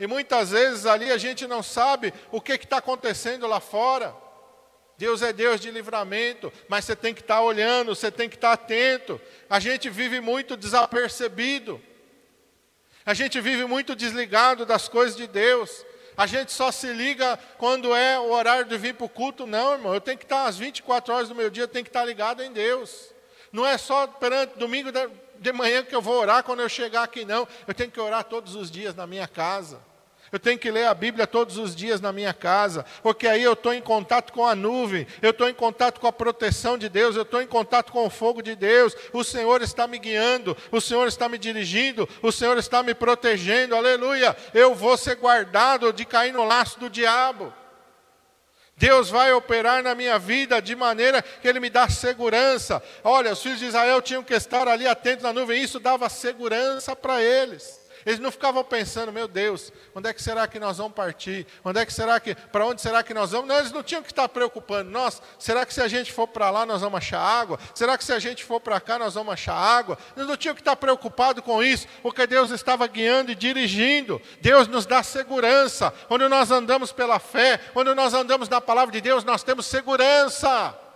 [0.01, 4.17] e muitas vezes ali a gente não sabe o que está acontecendo lá fora.
[4.97, 8.53] Deus é Deus de livramento, mas você tem que estar olhando, você tem que estar
[8.53, 9.21] atento.
[9.49, 11.81] A gente vive muito desapercebido.
[13.05, 15.85] A gente vive muito desligado das coisas de Deus.
[16.21, 19.47] A gente só se liga quando é o horário de vir para o culto.
[19.47, 21.89] Não, irmão, eu tenho que estar às 24 horas do meu dia, eu tenho que
[21.89, 23.07] estar ligado em Deus.
[23.51, 24.91] Não é só perante domingo
[25.39, 27.49] de manhã que eu vou orar quando eu chegar aqui, não.
[27.67, 29.81] Eu tenho que orar todos os dias na minha casa.
[30.33, 33.55] Eu tenho que ler a Bíblia todos os dias na minha casa, porque aí eu
[33.55, 37.17] estou em contato com a nuvem, eu estou em contato com a proteção de Deus,
[37.17, 38.95] eu estou em contato com o fogo de Deus.
[39.13, 43.75] O Senhor está me guiando, o Senhor está me dirigindo, o Senhor está me protegendo.
[43.75, 44.37] Aleluia!
[44.55, 47.53] Eu vou ser guardado de cair no laço do diabo.
[48.77, 52.81] Deus vai operar na minha vida de maneira que Ele me dá segurança.
[53.03, 56.95] Olha, os filhos de Israel tinham que estar ali atentos na nuvem, isso dava segurança
[56.95, 57.80] para eles.
[58.05, 61.47] Eles não ficavam pensando, meu Deus, onde é que será que nós vamos partir?
[61.65, 63.49] Onde é que será que, para onde será que nós vamos?
[63.49, 64.91] Não, eles não tinham que estar preocupando.
[64.91, 67.59] Nós, será que se a gente for para lá nós vamos achar água?
[67.75, 69.99] Será que se a gente for para cá nós vamos achar água?
[70.17, 74.21] Eles não tinham que estar preocupados com isso, porque Deus estava guiando e dirigindo.
[74.41, 75.93] Deus nos dá segurança.
[76.09, 80.90] Quando nós andamos pela fé, quando nós andamos na palavra de Deus, nós temos segurança.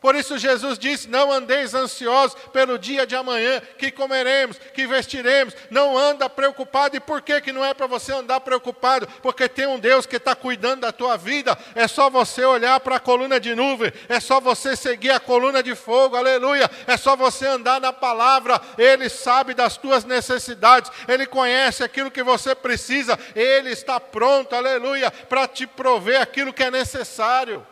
[0.00, 5.54] Por isso Jesus disse: Não andeis ansiosos pelo dia de amanhã, que comeremos, que vestiremos.
[5.70, 6.96] Não anda preocupado.
[6.96, 9.06] E por que, que não é para você andar preocupado?
[9.22, 11.56] Porque tem um Deus que está cuidando da tua vida.
[11.74, 15.62] É só você olhar para a coluna de nuvem, é só você seguir a coluna
[15.62, 16.70] de fogo, aleluia.
[16.86, 18.60] É só você andar na palavra.
[18.78, 25.10] Ele sabe das tuas necessidades, ele conhece aquilo que você precisa, ele está pronto, aleluia,
[25.10, 27.66] para te prover aquilo que é necessário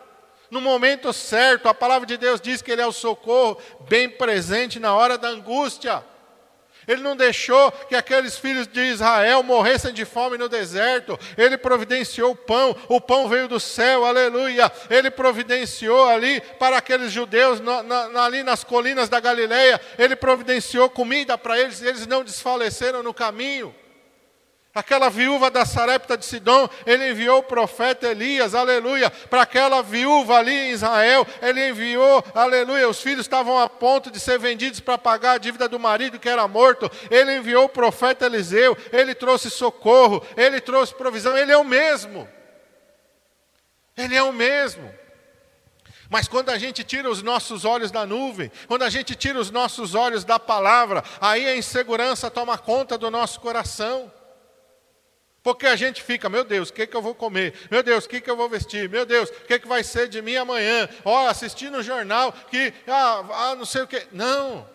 [0.49, 1.67] no momento certo.
[1.67, 5.27] A palavra de Deus diz que Ele é o socorro bem presente na hora da
[5.27, 6.03] angústia.
[6.89, 11.19] Ele não deixou que aqueles filhos de Israel morressem de fome no deserto.
[11.37, 14.71] Ele providenciou o pão, o pão veio do céu, aleluia.
[14.89, 19.79] Ele providenciou ali para aqueles judeus na, na, ali nas colinas da Galileia.
[19.99, 23.75] Ele providenciou comida para eles, eles não desfaleceram no caminho.
[24.73, 30.37] Aquela viúva da Sarepta de Sidom, ele enviou o profeta Elias, aleluia, para aquela viúva
[30.37, 34.95] ali em Israel, ele enviou, aleluia, os filhos estavam a ponto de ser vendidos para
[34.95, 39.49] pagar a dívida do marido que era morto, ele enviou o profeta Eliseu, ele trouxe
[39.49, 42.29] socorro, ele trouxe provisão, ele é o mesmo,
[43.97, 44.93] ele é o mesmo.
[46.11, 49.49] Mas quando a gente tira os nossos olhos da nuvem, quando a gente tira os
[49.49, 54.11] nossos olhos da palavra, aí a insegurança toma conta do nosso coração.
[55.41, 57.53] Porque a gente fica, meu Deus, o que, que eu vou comer?
[57.71, 58.89] Meu Deus, o que, que eu vou vestir?
[58.89, 60.89] Meu Deus, o que, que vai ser de mim amanhã?
[61.05, 64.05] Ó, assistindo o jornal que, ah, ah, não sei o que.
[64.11, 64.67] Não,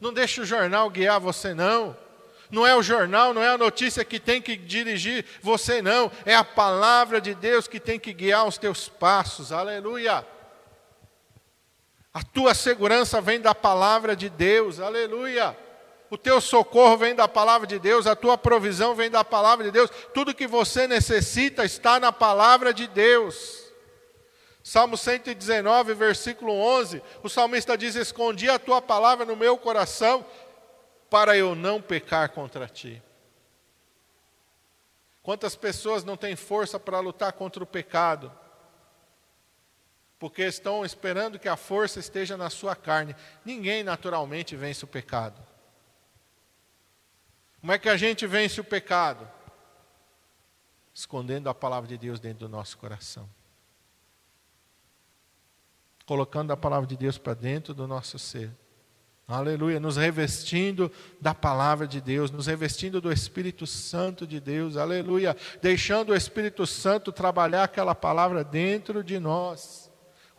[0.00, 1.96] não deixe o jornal guiar você, não.
[2.50, 6.10] Não é o jornal, não é a notícia que tem que dirigir você, não.
[6.24, 9.52] É a palavra de Deus que tem que guiar os teus passos.
[9.52, 10.26] Aleluia.
[12.12, 15.56] A tua segurança vem da palavra de Deus, aleluia.
[16.10, 19.70] O teu socorro vem da palavra de Deus, a tua provisão vem da palavra de
[19.70, 19.88] Deus.
[20.12, 23.70] Tudo que você necessita está na palavra de Deus.
[24.62, 30.26] Salmo 119, versículo 11, o salmista diz: Escondi a tua palavra no meu coração,
[31.08, 33.00] para eu não pecar contra ti.
[35.22, 38.32] Quantas pessoas não têm força para lutar contra o pecado?
[40.20, 43.16] porque estão esperando que a força esteja na sua carne.
[43.42, 45.49] Ninguém naturalmente vence o pecado.
[47.60, 49.28] Como é que a gente vence o pecado?
[50.94, 53.28] Escondendo a palavra de Deus dentro do nosso coração.
[56.06, 58.50] Colocando a palavra de Deus para dentro do nosso ser.
[59.28, 65.36] Aleluia, nos revestindo da palavra de Deus, nos revestindo do Espírito Santo de Deus, aleluia,
[65.62, 69.89] deixando o Espírito Santo trabalhar aquela palavra dentro de nós.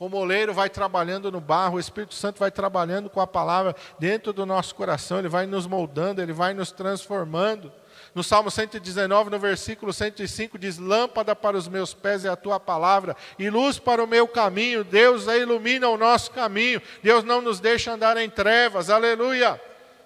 [0.02, 4.34] O moleiro vai trabalhando no barro, o Espírito Santo vai trabalhando com a palavra dentro
[4.34, 7.72] do nosso coração, ele vai nos moldando, ele vai nos transformando.
[8.16, 12.60] No Salmo 119, no versículo 105, diz: Lâmpada para os meus pés é a tua
[12.60, 14.84] palavra, e luz para o meu caminho.
[14.84, 19.62] Deus ilumina o nosso caminho, Deus não nos deixa andar em trevas, aleluia.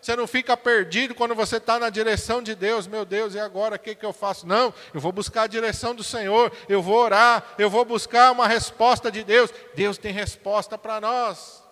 [0.06, 2.86] Você não fica perdido quando você está na direção de Deus.
[2.86, 4.46] Meu Deus, e agora o que, que eu faço?
[4.46, 8.48] Não, eu vou buscar a direção do Senhor, eu vou orar, eu vou buscar uma
[8.48, 9.52] resposta de Deus.
[9.74, 11.64] Deus tem resposta para nós.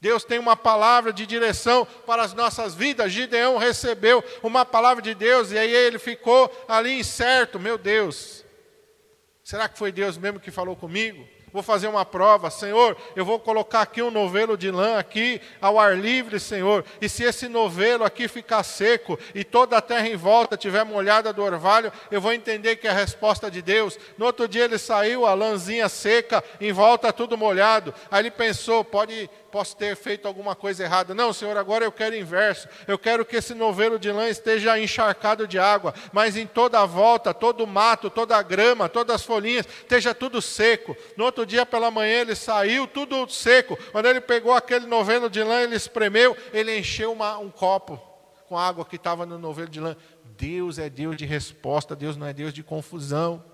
[0.00, 3.12] Deus tem uma palavra de direção para as nossas vidas.
[3.12, 7.60] Gideão recebeu uma palavra de Deus e aí ele ficou ali incerto.
[7.60, 8.46] Meu Deus,
[9.44, 11.28] será que foi Deus mesmo que falou comigo?
[11.58, 15.78] Vou fazer uma prova, Senhor, eu vou colocar aqui um novelo de lã aqui ao
[15.78, 16.84] ar livre, Senhor.
[17.00, 21.32] E se esse novelo aqui ficar seco e toda a terra em volta tiver molhada
[21.32, 23.98] do orvalho, eu vou entender que é a resposta de Deus.
[24.16, 27.92] No outro dia ele saiu, a lãzinha seca, em volta tudo molhado.
[28.08, 31.14] Aí ele pensou, pode posso ter feito alguma coisa errada.
[31.14, 32.68] Não, Senhor, agora eu quero o inverso.
[32.86, 36.86] Eu quero que esse novelo de lã esteja encharcado de água, mas em toda a
[36.86, 40.96] volta, todo o mato, toda a grama, todas as folhinhas, esteja tudo seco.
[41.16, 43.76] No outro dia pela manhã ele saiu, tudo seco.
[43.92, 48.00] Quando ele pegou aquele novelo de lã, ele espremeu, ele encheu uma, um copo
[48.48, 49.96] com a água que estava no novelo de lã.
[50.36, 53.44] Deus é Deus de resposta, Deus não é Deus de confusão.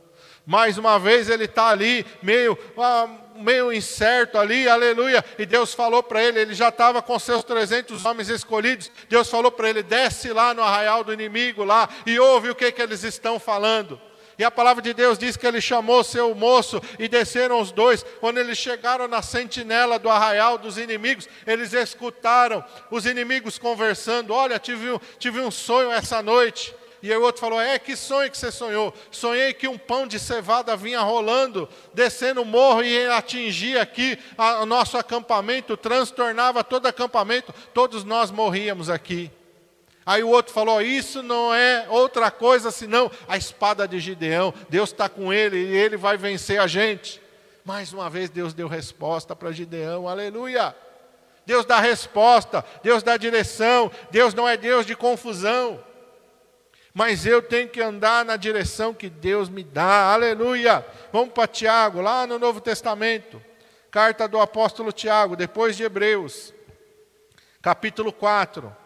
[0.47, 5.25] Mais uma vez ele está ali, meio, ah, meio incerto ali, aleluia.
[5.39, 8.91] E Deus falou para ele, ele já estava com seus 300 homens escolhidos.
[9.09, 12.71] Deus falou para ele: desce lá no arraial do inimigo lá e ouve o que,
[12.71, 13.99] que eles estão falando.
[14.39, 18.05] E a palavra de Deus diz que ele chamou seu moço e desceram os dois.
[18.21, 24.59] Quando eles chegaram na sentinela do arraial dos inimigos, eles escutaram os inimigos conversando: Olha,
[24.59, 26.75] tive, tive um sonho essa noite.
[27.05, 28.95] E aí o outro falou: É, que sonho que você sonhou?
[29.11, 34.19] Sonhei que um pão de cevada vinha rolando, descendo o morro e atingia aqui
[34.63, 39.31] o nosso acampamento, transtornava todo acampamento, todos nós morríamos aqui.
[40.07, 44.55] Aí o outro falou: Isso não é outra coisa senão a espada de Gideão.
[44.71, 47.21] Deus está com ele e ele vai vencer a gente.
[47.67, 50.75] Mais uma vez, Deus deu resposta para Gideão, aleluia.
[51.45, 55.79] Deus dá resposta, Deus dá direção, Deus não é Deus de confusão
[56.95, 60.13] mas eu tenho que andar na direção que Deus me dá.
[60.15, 60.87] Aleluia!
[61.13, 63.43] Vamos para Tiago, lá no Novo Testamento.
[63.91, 66.55] Carta do apóstolo Tiago, depois de Hebreus,
[67.61, 68.84] capítulo 4.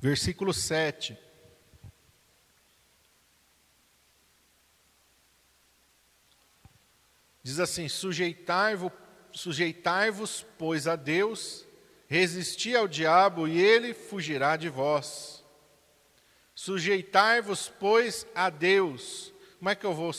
[0.00, 1.16] Versículo 7.
[7.42, 8.92] Diz assim: Sujeitai-vos,
[9.32, 10.10] sujeitai
[10.56, 11.66] pois, a Deus,
[12.06, 15.44] resisti ao diabo e ele fugirá de vós.
[16.54, 19.32] Sujeitai-vos, pois, a Deus.
[19.58, 20.12] Como é que eu vou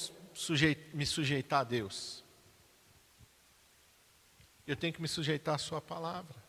[0.94, 2.24] me sujeitar a Deus?
[4.66, 6.41] Eu tenho que me sujeitar à Sua palavra.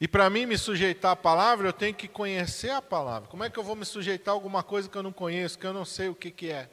[0.00, 3.28] E para mim me sujeitar à palavra, eu tenho que conhecer a palavra.
[3.28, 5.66] Como é que eu vou me sujeitar a alguma coisa que eu não conheço, que
[5.66, 6.70] eu não sei o que, que é?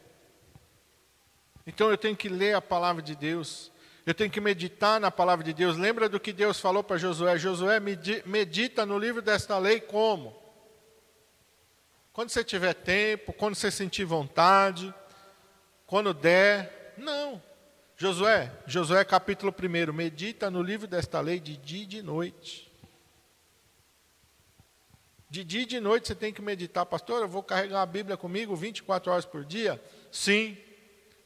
[1.66, 3.72] Então eu tenho que ler a palavra de Deus.
[4.06, 5.76] Eu tenho que meditar na palavra de Deus.
[5.76, 7.40] Lembra do que Deus falou para Josué?
[7.40, 10.36] Josué, medita no livro desta lei como?
[12.14, 14.94] Quando você tiver tempo, quando você sentir vontade,
[15.88, 16.94] quando der.
[16.98, 17.42] Não.
[17.98, 22.65] Josué, Josué capítulo 1, medita no livro desta lei de dia e de noite.
[25.36, 27.22] De dia e de noite você tem que meditar, pastor.
[27.22, 29.84] Eu vou carregar a Bíblia comigo 24 horas por dia?
[30.10, 30.58] Sim,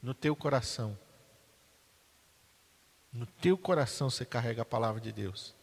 [0.02, 0.98] no teu coração.
[3.14, 5.54] No teu coração você carrega a palavra de Deus.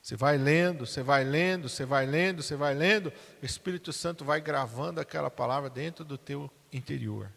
[0.00, 3.12] Você vai lendo, você vai lendo, você vai lendo, você vai lendo,
[3.42, 7.30] o Espírito Santo vai gravando aquela palavra dentro do teu interior.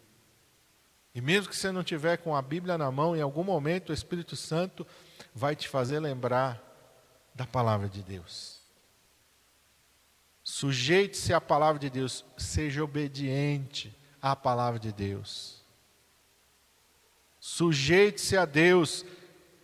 [1.14, 3.92] E mesmo que você não tiver com a Bíblia na mão, em algum momento o
[3.92, 4.86] Espírito Santo
[5.34, 6.62] vai te fazer lembrar
[7.34, 8.55] da palavra de Deus.
[10.48, 13.92] Sujeite-se à palavra de Deus, seja obediente
[14.22, 15.60] à palavra de Deus.
[17.40, 19.04] Sujeite-se a Deus,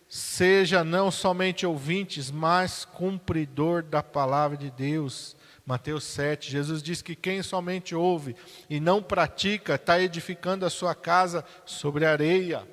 [0.09, 5.37] seja não somente ouvintes, mas cumpridor da palavra de Deus.
[5.65, 8.35] Mateus 7, Jesus diz que quem somente ouve
[8.69, 12.67] e não pratica está edificando a sua casa sobre areia.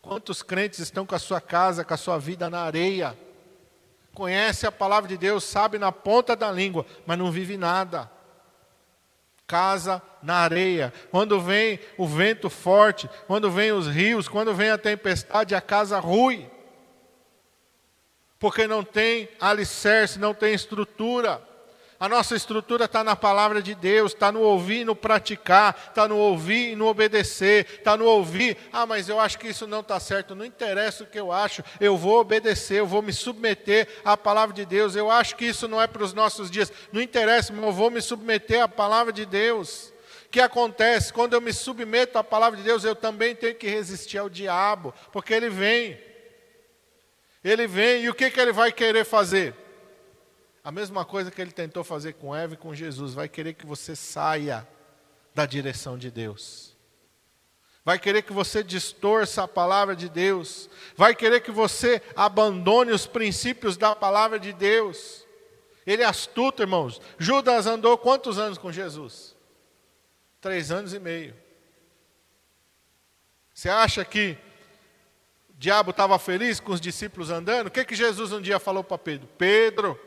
[0.00, 3.18] Quantos crentes estão com a sua casa, com a sua vida na areia?
[4.20, 8.10] Conhece a palavra de Deus, sabe na ponta da língua, mas não vive nada.
[9.46, 10.92] Casa na areia.
[11.10, 15.98] Quando vem o vento forte, quando vem os rios, quando vem a tempestade, a casa
[15.98, 16.46] rui.
[18.38, 21.42] Porque não tem alicerce, não tem estrutura.
[22.00, 26.08] A nossa estrutura está na palavra de Deus, está no ouvir e no praticar, está
[26.08, 29.80] no ouvir e no obedecer, está no ouvir, ah, mas eu acho que isso não
[29.80, 33.86] está certo, não interessa o que eu acho, eu vou obedecer, eu vou me submeter
[34.02, 37.02] à palavra de Deus, eu acho que isso não é para os nossos dias, não
[37.02, 39.92] interessa, mas eu vou me submeter à palavra de Deus.
[40.24, 41.12] O que acontece?
[41.12, 44.94] Quando eu me submeto à palavra de Deus, eu também tenho que resistir ao diabo,
[45.12, 46.00] porque ele vem.
[47.44, 49.54] Ele vem, e o que, que ele vai querer fazer?
[50.70, 53.66] A mesma coisa que ele tentou fazer com Eva e com Jesus, vai querer que
[53.66, 54.64] você saia
[55.34, 56.76] da direção de Deus.
[57.84, 60.70] Vai querer que você distorça a palavra de Deus.
[60.96, 65.26] Vai querer que você abandone os princípios da palavra de Deus.
[65.84, 67.00] Ele é astuto, irmãos.
[67.18, 69.34] Judas andou quantos anos com Jesus?
[70.40, 71.34] Três anos e meio.
[73.52, 74.38] Você acha que
[75.48, 77.66] o diabo estava feliz com os discípulos andando?
[77.66, 79.28] O que, que Jesus um dia falou para Pedro?
[79.36, 80.00] Pedro,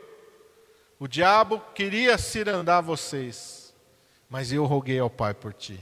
[1.04, 3.74] o diabo queria cirandar vocês,
[4.26, 5.78] mas eu roguei ao Pai por ti.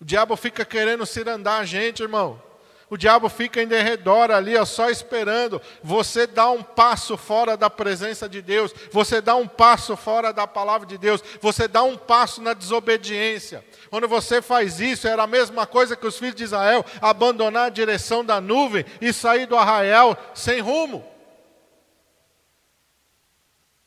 [0.00, 2.40] O diabo fica querendo cirandar a gente, irmão.
[2.88, 5.60] O diabo fica em derredor ali, ó, só esperando.
[5.82, 10.46] Você dá um passo fora da presença de Deus, você dá um passo fora da
[10.46, 13.64] palavra de Deus, você dá um passo na desobediência.
[13.90, 17.70] Quando você faz isso, era a mesma coisa que os filhos de Israel abandonar a
[17.70, 21.10] direção da nuvem e sair do arraial sem rumo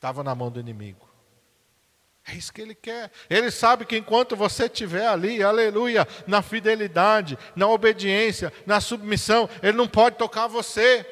[0.06, 1.04] estava na mão do inimigo.
[2.28, 3.10] É isso que ele quer.
[3.28, 9.76] Ele sabe que enquanto você estiver ali, aleluia, na fidelidade, na obediência, na submissão, ele
[9.76, 11.04] não pode tocar você.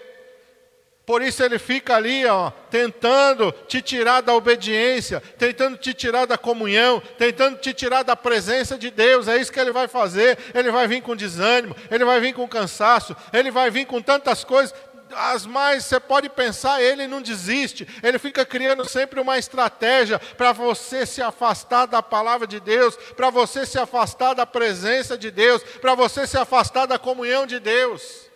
[1.05, 6.39] Por isso ele fica ali, ó, tentando te tirar da obediência, tentando te tirar da
[6.39, 9.27] comunhão, tentando te tirar da presença de Deus.
[9.27, 10.39] É isso que ele vai fazer.
[10.55, 14.45] Ele vai vir com desânimo, ele vai vir com cansaço, ele vai vir com tantas
[14.45, 14.73] coisas
[15.17, 20.53] as mais você pode pensar, ele não desiste, ele fica criando sempre uma estratégia para
[20.53, 25.63] você se afastar da palavra de Deus, para você se afastar da presença de Deus,
[25.81, 28.31] para você se afastar da comunhão de Deus.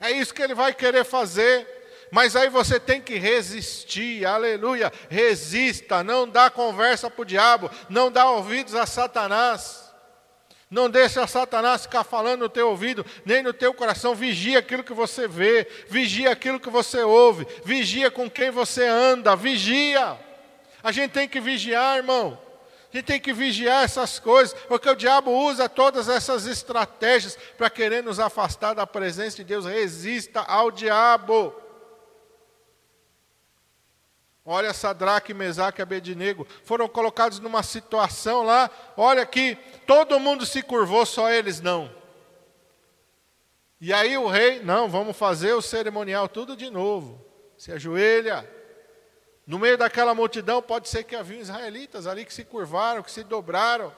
[0.00, 1.76] É isso que ele vai querer fazer.
[2.10, 8.10] Mas aí você tem que resistir, aleluia, resista, não dá conversa para o diabo, não
[8.10, 9.87] dá ouvidos a Satanás.
[10.70, 14.14] Não deixa Satanás ficar falando no teu ouvido, nem no teu coração.
[14.14, 19.34] Vigia aquilo que você vê, vigia aquilo que você ouve, vigia com quem você anda,
[19.34, 20.18] vigia.
[20.82, 22.38] A gente tem que vigiar, irmão.
[22.92, 27.68] A gente tem que vigiar essas coisas, porque o diabo usa todas essas estratégias para
[27.68, 29.66] querer nos afastar da presença de Deus.
[29.66, 31.54] Resista ao diabo.
[34.50, 40.62] Olha, Sadraque, Mesaque e Abednego foram colocados numa situação lá, olha que todo mundo se
[40.62, 41.94] curvou, só eles não.
[43.78, 47.22] E aí o rei, não, vamos fazer o cerimonial tudo de novo.
[47.58, 48.50] Se ajoelha.
[49.46, 53.24] No meio daquela multidão, pode ser que havia israelitas ali que se curvaram, que se
[53.24, 53.94] dobraram.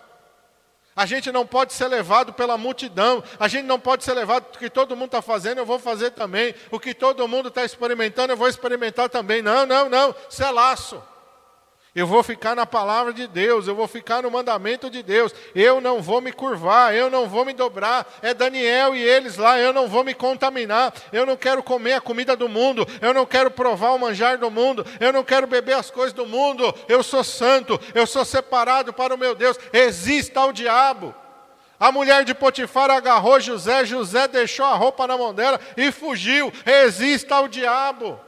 [1.01, 3.25] A gente não pode ser levado pela multidão.
[3.39, 6.55] A gente não pode ser levado porque todo mundo está fazendo, eu vou fazer também.
[6.71, 9.41] O que todo mundo está experimentando, eu vou experimentar também.
[9.41, 10.15] Não, não, não.
[10.29, 11.03] Isso é laço.
[11.93, 15.35] Eu vou ficar na palavra de Deus, eu vou ficar no mandamento de Deus.
[15.55, 18.07] Eu não vou me curvar, eu não vou me dobrar.
[18.23, 20.95] É Daniel e eles lá, eu não vou me contaminar.
[21.13, 24.51] Eu não quero comer a comida do mundo, eu não quero provar o manjar do
[24.53, 26.73] mundo, eu não quero beber as coisas do mundo.
[26.89, 29.59] Eu sou santo, eu sou separado para o meu Deus.
[29.73, 31.13] Exista o diabo.
[31.79, 36.53] A mulher de Potifar agarrou José, José deixou a roupa na mão dela e fugiu.
[36.65, 38.21] Resista ao diabo.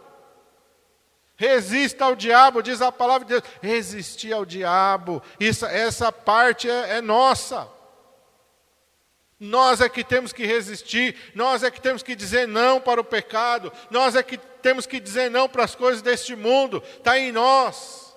[1.36, 3.44] Resista ao diabo, diz a palavra de Deus.
[3.60, 5.22] Resistir ao diabo.
[5.40, 7.68] Isso, essa parte é, é nossa.
[9.44, 13.04] Nós é que temos que resistir, nós é que temos que dizer não para o
[13.04, 17.32] pecado, nós é que temos que dizer não para as coisas deste mundo, está em
[17.32, 18.16] nós.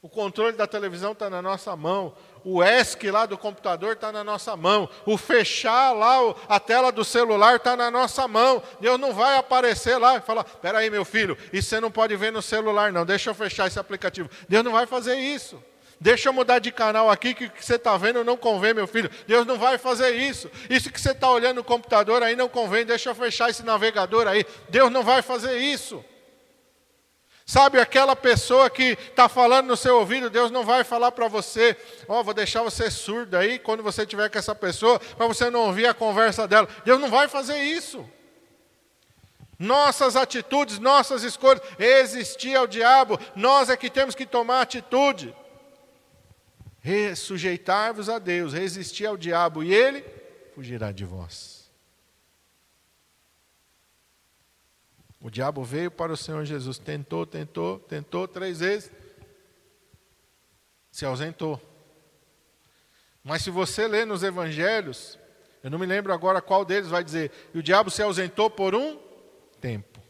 [0.00, 2.14] O controle da televisão está na nossa mão,
[2.50, 7.04] o ESC lá do computador está na nossa mão, o fechar lá a tela do
[7.04, 8.62] celular está na nossa mão.
[8.80, 12.16] Deus não vai aparecer lá e falar: espera aí, meu filho, isso você não pode
[12.16, 14.30] ver no celular, não, deixa eu fechar esse aplicativo.
[14.48, 15.62] Deus não vai fazer isso.
[16.00, 18.86] Deixa eu mudar de canal aqui, que o que você está vendo não convém, meu
[18.86, 19.10] filho.
[19.26, 20.48] Deus não vai fazer isso.
[20.70, 24.26] Isso que você está olhando no computador aí não convém, deixa eu fechar esse navegador
[24.26, 24.46] aí.
[24.68, 26.02] Deus não vai fazer isso.
[27.48, 31.74] Sabe aquela pessoa que está falando no seu ouvido, Deus não vai falar para você,
[32.06, 35.48] ó, oh, vou deixar você surdo aí quando você tiver com essa pessoa, para você
[35.48, 36.68] não ouvir a conversa dela.
[36.84, 38.06] Deus não vai fazer isso.
[39.58, 45.34] Nossas atitudes, nossas escolhas, existir ao diabo, nós é que temos que tomar atitude.
[47.16, 50.04] Sujeitar-vos a Deus, resistir ao diabo, e ele
[50.54, 51.57] fugirá de vós.
[55.20, 58.90] O diabo veio para o Senhor Jesus, tentou, tentou, tentou três vezes,
[60.90, 61.60] se ausentou.
[63.24, 65.18] Mas se você ler nos evangelhos,
[65.62, 68.74] eu não me lembro agora qual deles vai dizer, e o diabo se ausentou por
[68.74, 68.98] um
[69.60, 70.00] tempo.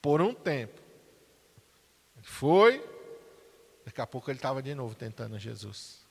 [0.00, 0.80] Por um tempo.
[2.16, 2.84] Ele foi,
[3.84, 6.06] daqui a pouco ele estava de novo tentando Jesus.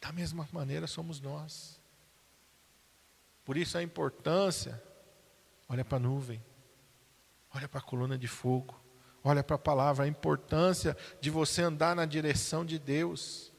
[0.00, 1.80] Da mesma maneira somos nós.
[3.46, 4.82] Por isso a importância,
[5.68, 6.42] olha para a nuvem,
[7.54, 8.74] olha para a coluna de fogo,
[9.22, 13.52] olha para a palavra, a importância de você andar na direção de Deus.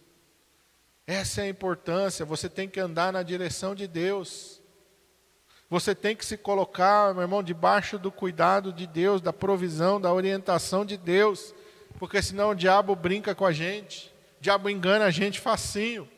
[1.08, 4.62] Essa é a importância, você tem que andar na direção de Deus.
[5.70, 10.12] Você tem que se colocar, meu irmão, debaixo do cuidado de Deus, da provisão, da
[10.12, 11.56] orientação de Deus,
[11.98, 16.10] porque senão o diabo brinca com a gente, o diabo engana a gente facinho.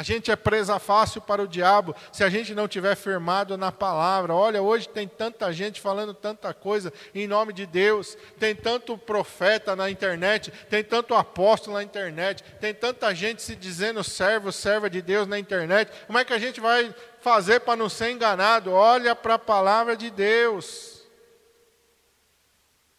[0.00, 3.70] A gente é presa fácil para o diabo se a gente não tiver firmado na
[3.70, 4.32] palavra.
[4.32, 8.16] Olha, hoje tem tanta gente falando tanta coisa em nome de Deus.
[8.38, 14.02] Tem tanto profeta na internet, tem tanto apóstolo na internet, tem tanta gente se dizendo
[14.02, 15.92] servo, serva de Deus na internet.
[16.06, 18.72] Como é que a gente vai fazer para não ser enganado?
[18.72, 21.02] Olha para a palavra de Deus.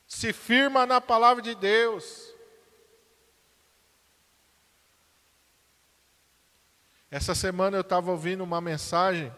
[0.06, 2.31] Se firma na palavra de Deus.
[7.14, 9.30] Essa semana eu estava ouvindo uma mensagem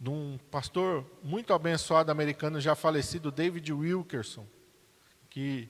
[0.00, 4.46] de um pastor muito abençoado americano, já falecido, David Wilkerson,
[5.28, 5.68] que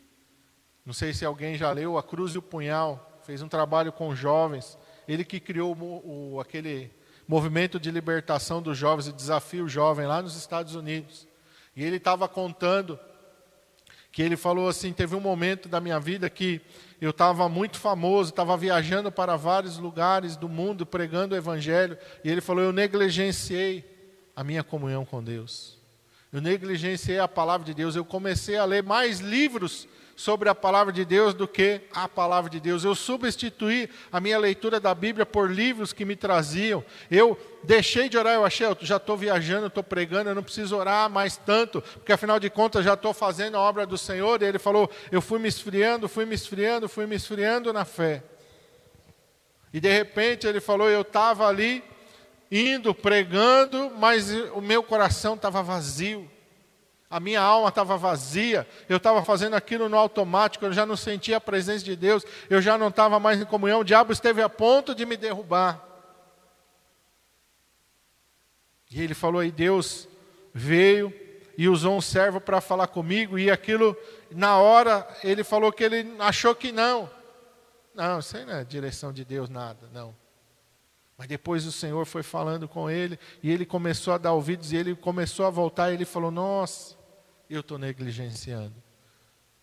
[0.85, 4.15] não sei se alguém já leu A Cruz e o Punhal, fez um trabalho com
[4.15, 4.77] jovens.
[5.09, 6.93] Ele que criou o, o, aquele
[7.27, 11.27] movimento de libertação dos jovens e desafio jovem lá nos Estados Unidos.
[11.75, 13.01] E ele estava contando
[14.13, 16.61] que ele falou assim: teve um momento da minha vida que
[17.01, 22.31] eu estava muito famoso, estava viajando para vários lugares do mundo pregando o Evangelho, e
[22.31, 23.85] ele falou: Eu negligenciei
[24.35, 25.79] a minha comunhão com Deus,
[26.33, 29.87] eu negligenciei a palavra de Deus, eu comecei a ler mais livros
[30.19, 32.83] sobre a palavra de Deus do que a palavra de Deus.
[32.83, 36.85] Eu substituí a minha leitura da Bíblia por livros que me traziam.
[37.09, 40.77] Eu deixei de orar, eu achei, eu já estou viajando, estou pregando, eu não preciso
[40.77, 44.43] orar mais tanto, porque afinal de contas já estou fazendo a obra do Senhor.
[44.43, 48.25] E ele falou: eu fui me esfriando, fui me esfriando, fui me esfriando na fé.
[49.73, 51.85] E de repente ele falou: eu estava ali
[52.51, 56.29] indo, pregando, mas o meu coração estava vazio.
[57.11, 61.39] A minha alma estava vazia, eu estava fazendo aquilo no automático, eu já não sentia
[61.39, 64.49] a presença de Deus, eu já não estava mais em comunhão, o diabo esteve a
[64.49, 65.83] ponto de me derrubar.
[68.91, 70.07] E ele falou aí, Deus
[70.53, 71.13] veio
[71.57, 73.97] e usou um servo para falar comigo, e aquilo,
[74.31, 77.11] na hora, ele falou que ele achou que não.
[77.95, 80.15] Não, isso aí não é direção de Deus, nada, não.
[81.17, 84.77] Mas depois o Senhor foi falando com ele, e ele começou a dar ouvidos, e
[84.77, 86.98] ele começou a voltar, e ele falou: Nossa,
[87.55, 88.75] eu estou negligenciando.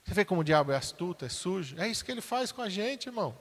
[0.04, 1.76] Você vê como o diabo é astuto, é sujo?
[1.80, 3.36] É isso que ele faz com a gente, irmão.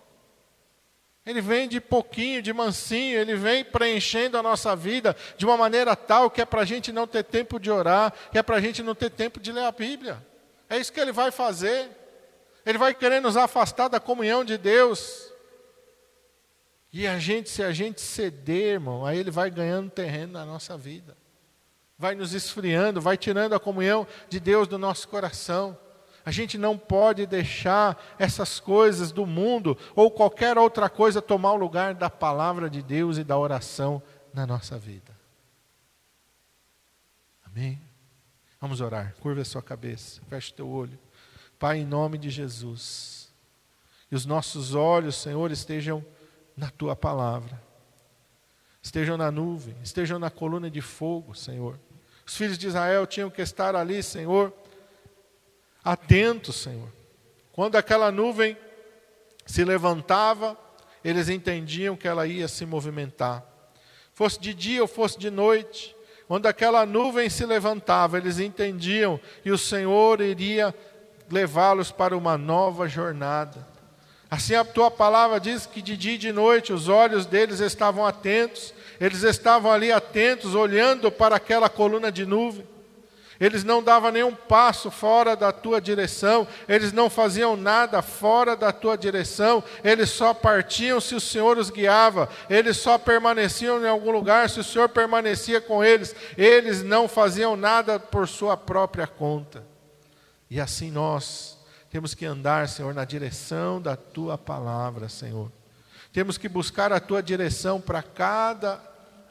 [1.27, 5.97] Ele vem de pouquinho, de mansinho, ele vem preenchendo a nossa vida de uma maneira
[5.97, 8.61] tal que é para a gente não ter tempo de orar, que é para a
[8.61, 10.25] gente não ter tempo de ler a Bíblia.
[10.69, 11.91] É isso que ele vai fazer.
[12.65, 15.33] Ele vai querer nos afastar da comunhão de Deus.
[16.93, 20.77] E a gente, se a gente ceder, irmão, aí ele vai ganhando terreno na nossa
[20.77, 21.17] vida.
[21.99, 25.79] Vai nos esfriando, vai tirando a comunhão de Deus do nosso coração.
[26.25, 31.57] A gente não pode deixar essas coisas do mundo ou qualquer outra coisa tomar o
[31.57, 35.15] lugar da palavra de Deus e da oração na nossa vida.
[37.45, 37.81] Amém?
[38.61, 39.15] Vamos orar.
[39.21, 40.99] Curva a sua cabeça, feche o teu olho.
[41.59, 43.33] Pai, em nome de Jesus,
[44.09, 46.05] que os nossos olhos, Senhor, estejam
[46.57, 47.63] na tua palavra,
[48.85, 51.81] estejam na nuvem, estejam na coluna de fogo, Senhor.
[52.27, 54.53] Os filhos de Israel tinham que estar ali, Senhor
[55.83, 56.89] atentos, Senhor.
[57.53, 58.57] Quando aquela nuvem
[59.47, 60.57] se levantava,
[61.03, 63.45] eles entendiam que ela ia se movimentar.
[64.13, 65.95] Fosse de dia ou fosse de noite,
[66.27, 70.75] quando aquela nuvem se levantava, eles entendiam que o Senhor iria
[71.31, 73.74] levá-los para uma nova jornada.
[74.35, 78.05] Assim a tua palavra diz que de dia e de noite os olhos deles estavam
[78.05, 82.67] atentos, eles estavam ali atentos, olhando para aquela coluna de nuvem.
[83.39, 88.73] Eles não davam nenhum passo fora da tua direção, eles não faziam nada fora da
[88.73, 94.11] tua direção, eles só partiam se o Senhor os guiava, eles só permaneciam em algum
[94.11, 99.65] lugar se o Senhor permanecia com eles, eles não faziam nada por sua própria conta.
[100.51, 101.55] E assim nós
[101.95, 105.53] temos que andar, Senhor, na direção da tua palavra, Senhor.
[106.13, 108.83] Temos que buscar a tua direção para cada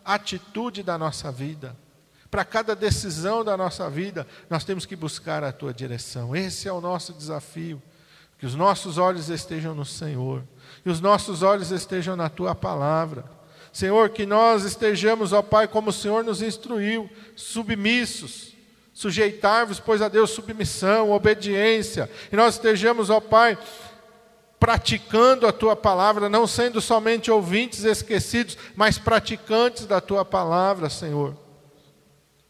[0.05, 1.76] atitude da nossa vida
[2.32, 6.36] para cada decisão da nossa vida, nós temos que buscar a tua direção.
[6.36, 7.80] Esse é o nosso desafio.
[8.39, 10.43] Que os nossos olhos estejam no Senhor,
[10.82, 13.24] que os nossos olhos estejam na tua palavra.
[13.72, 18.55] Senhor, que nós estejamos, ó Pai, como o Senhor nos instruiu, submissos,
[18.94, 23.58] sujeitar-vos, pois a Deus submissão, obediência, e nós estejamos, ó Pai,
[24.60, 31.36] praticando a tua palavra, não sendo somente ouvintes esquecidos, mas praticantes da tua palavra, Senhor.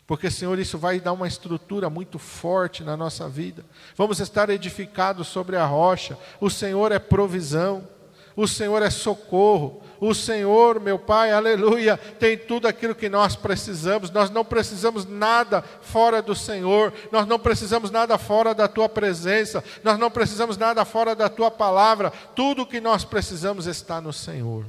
[0.05, 3.65] Porque, Senhor, isso vai dar uma estrutura muito forte na nossa vida.
[3.95, 6.15] Vamos estar edificados sobre a rocha.
[6.39, 7.87] O Senhor é provisão.
[8.35, 9.81] O Senhor é socorro.
[9.99, 14.11] O Senhor, meu Pai, aleluia, tem tudo aquilo que nós precisamos.
[14.11, 16.93] Nós não precisamos nada fora do Senhor.
[17.11, 19.63] Nós não precisamos nada fora da tua presença.
[19.83, 22.11] Nós não precisamos nada fora da tua palavra.
[22.35, 24.65] Tudo o que nós precisamos está no Senhor.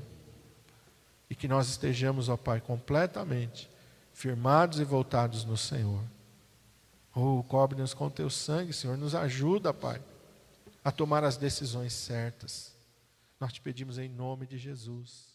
[1.29, 3.69] E que nós estejamos, ó Pai, completamente
[4.13, 6.01] firmados e voltados no Senhor.
[7.15, 10.01] Oh, cobre-nos com teu sangue, Senhor, nos ajuda, Pai,
[10.85, 12.74] a tomar as decisões certas.
[13.45, 15.34] Nós te pedimos em nome de Jesus.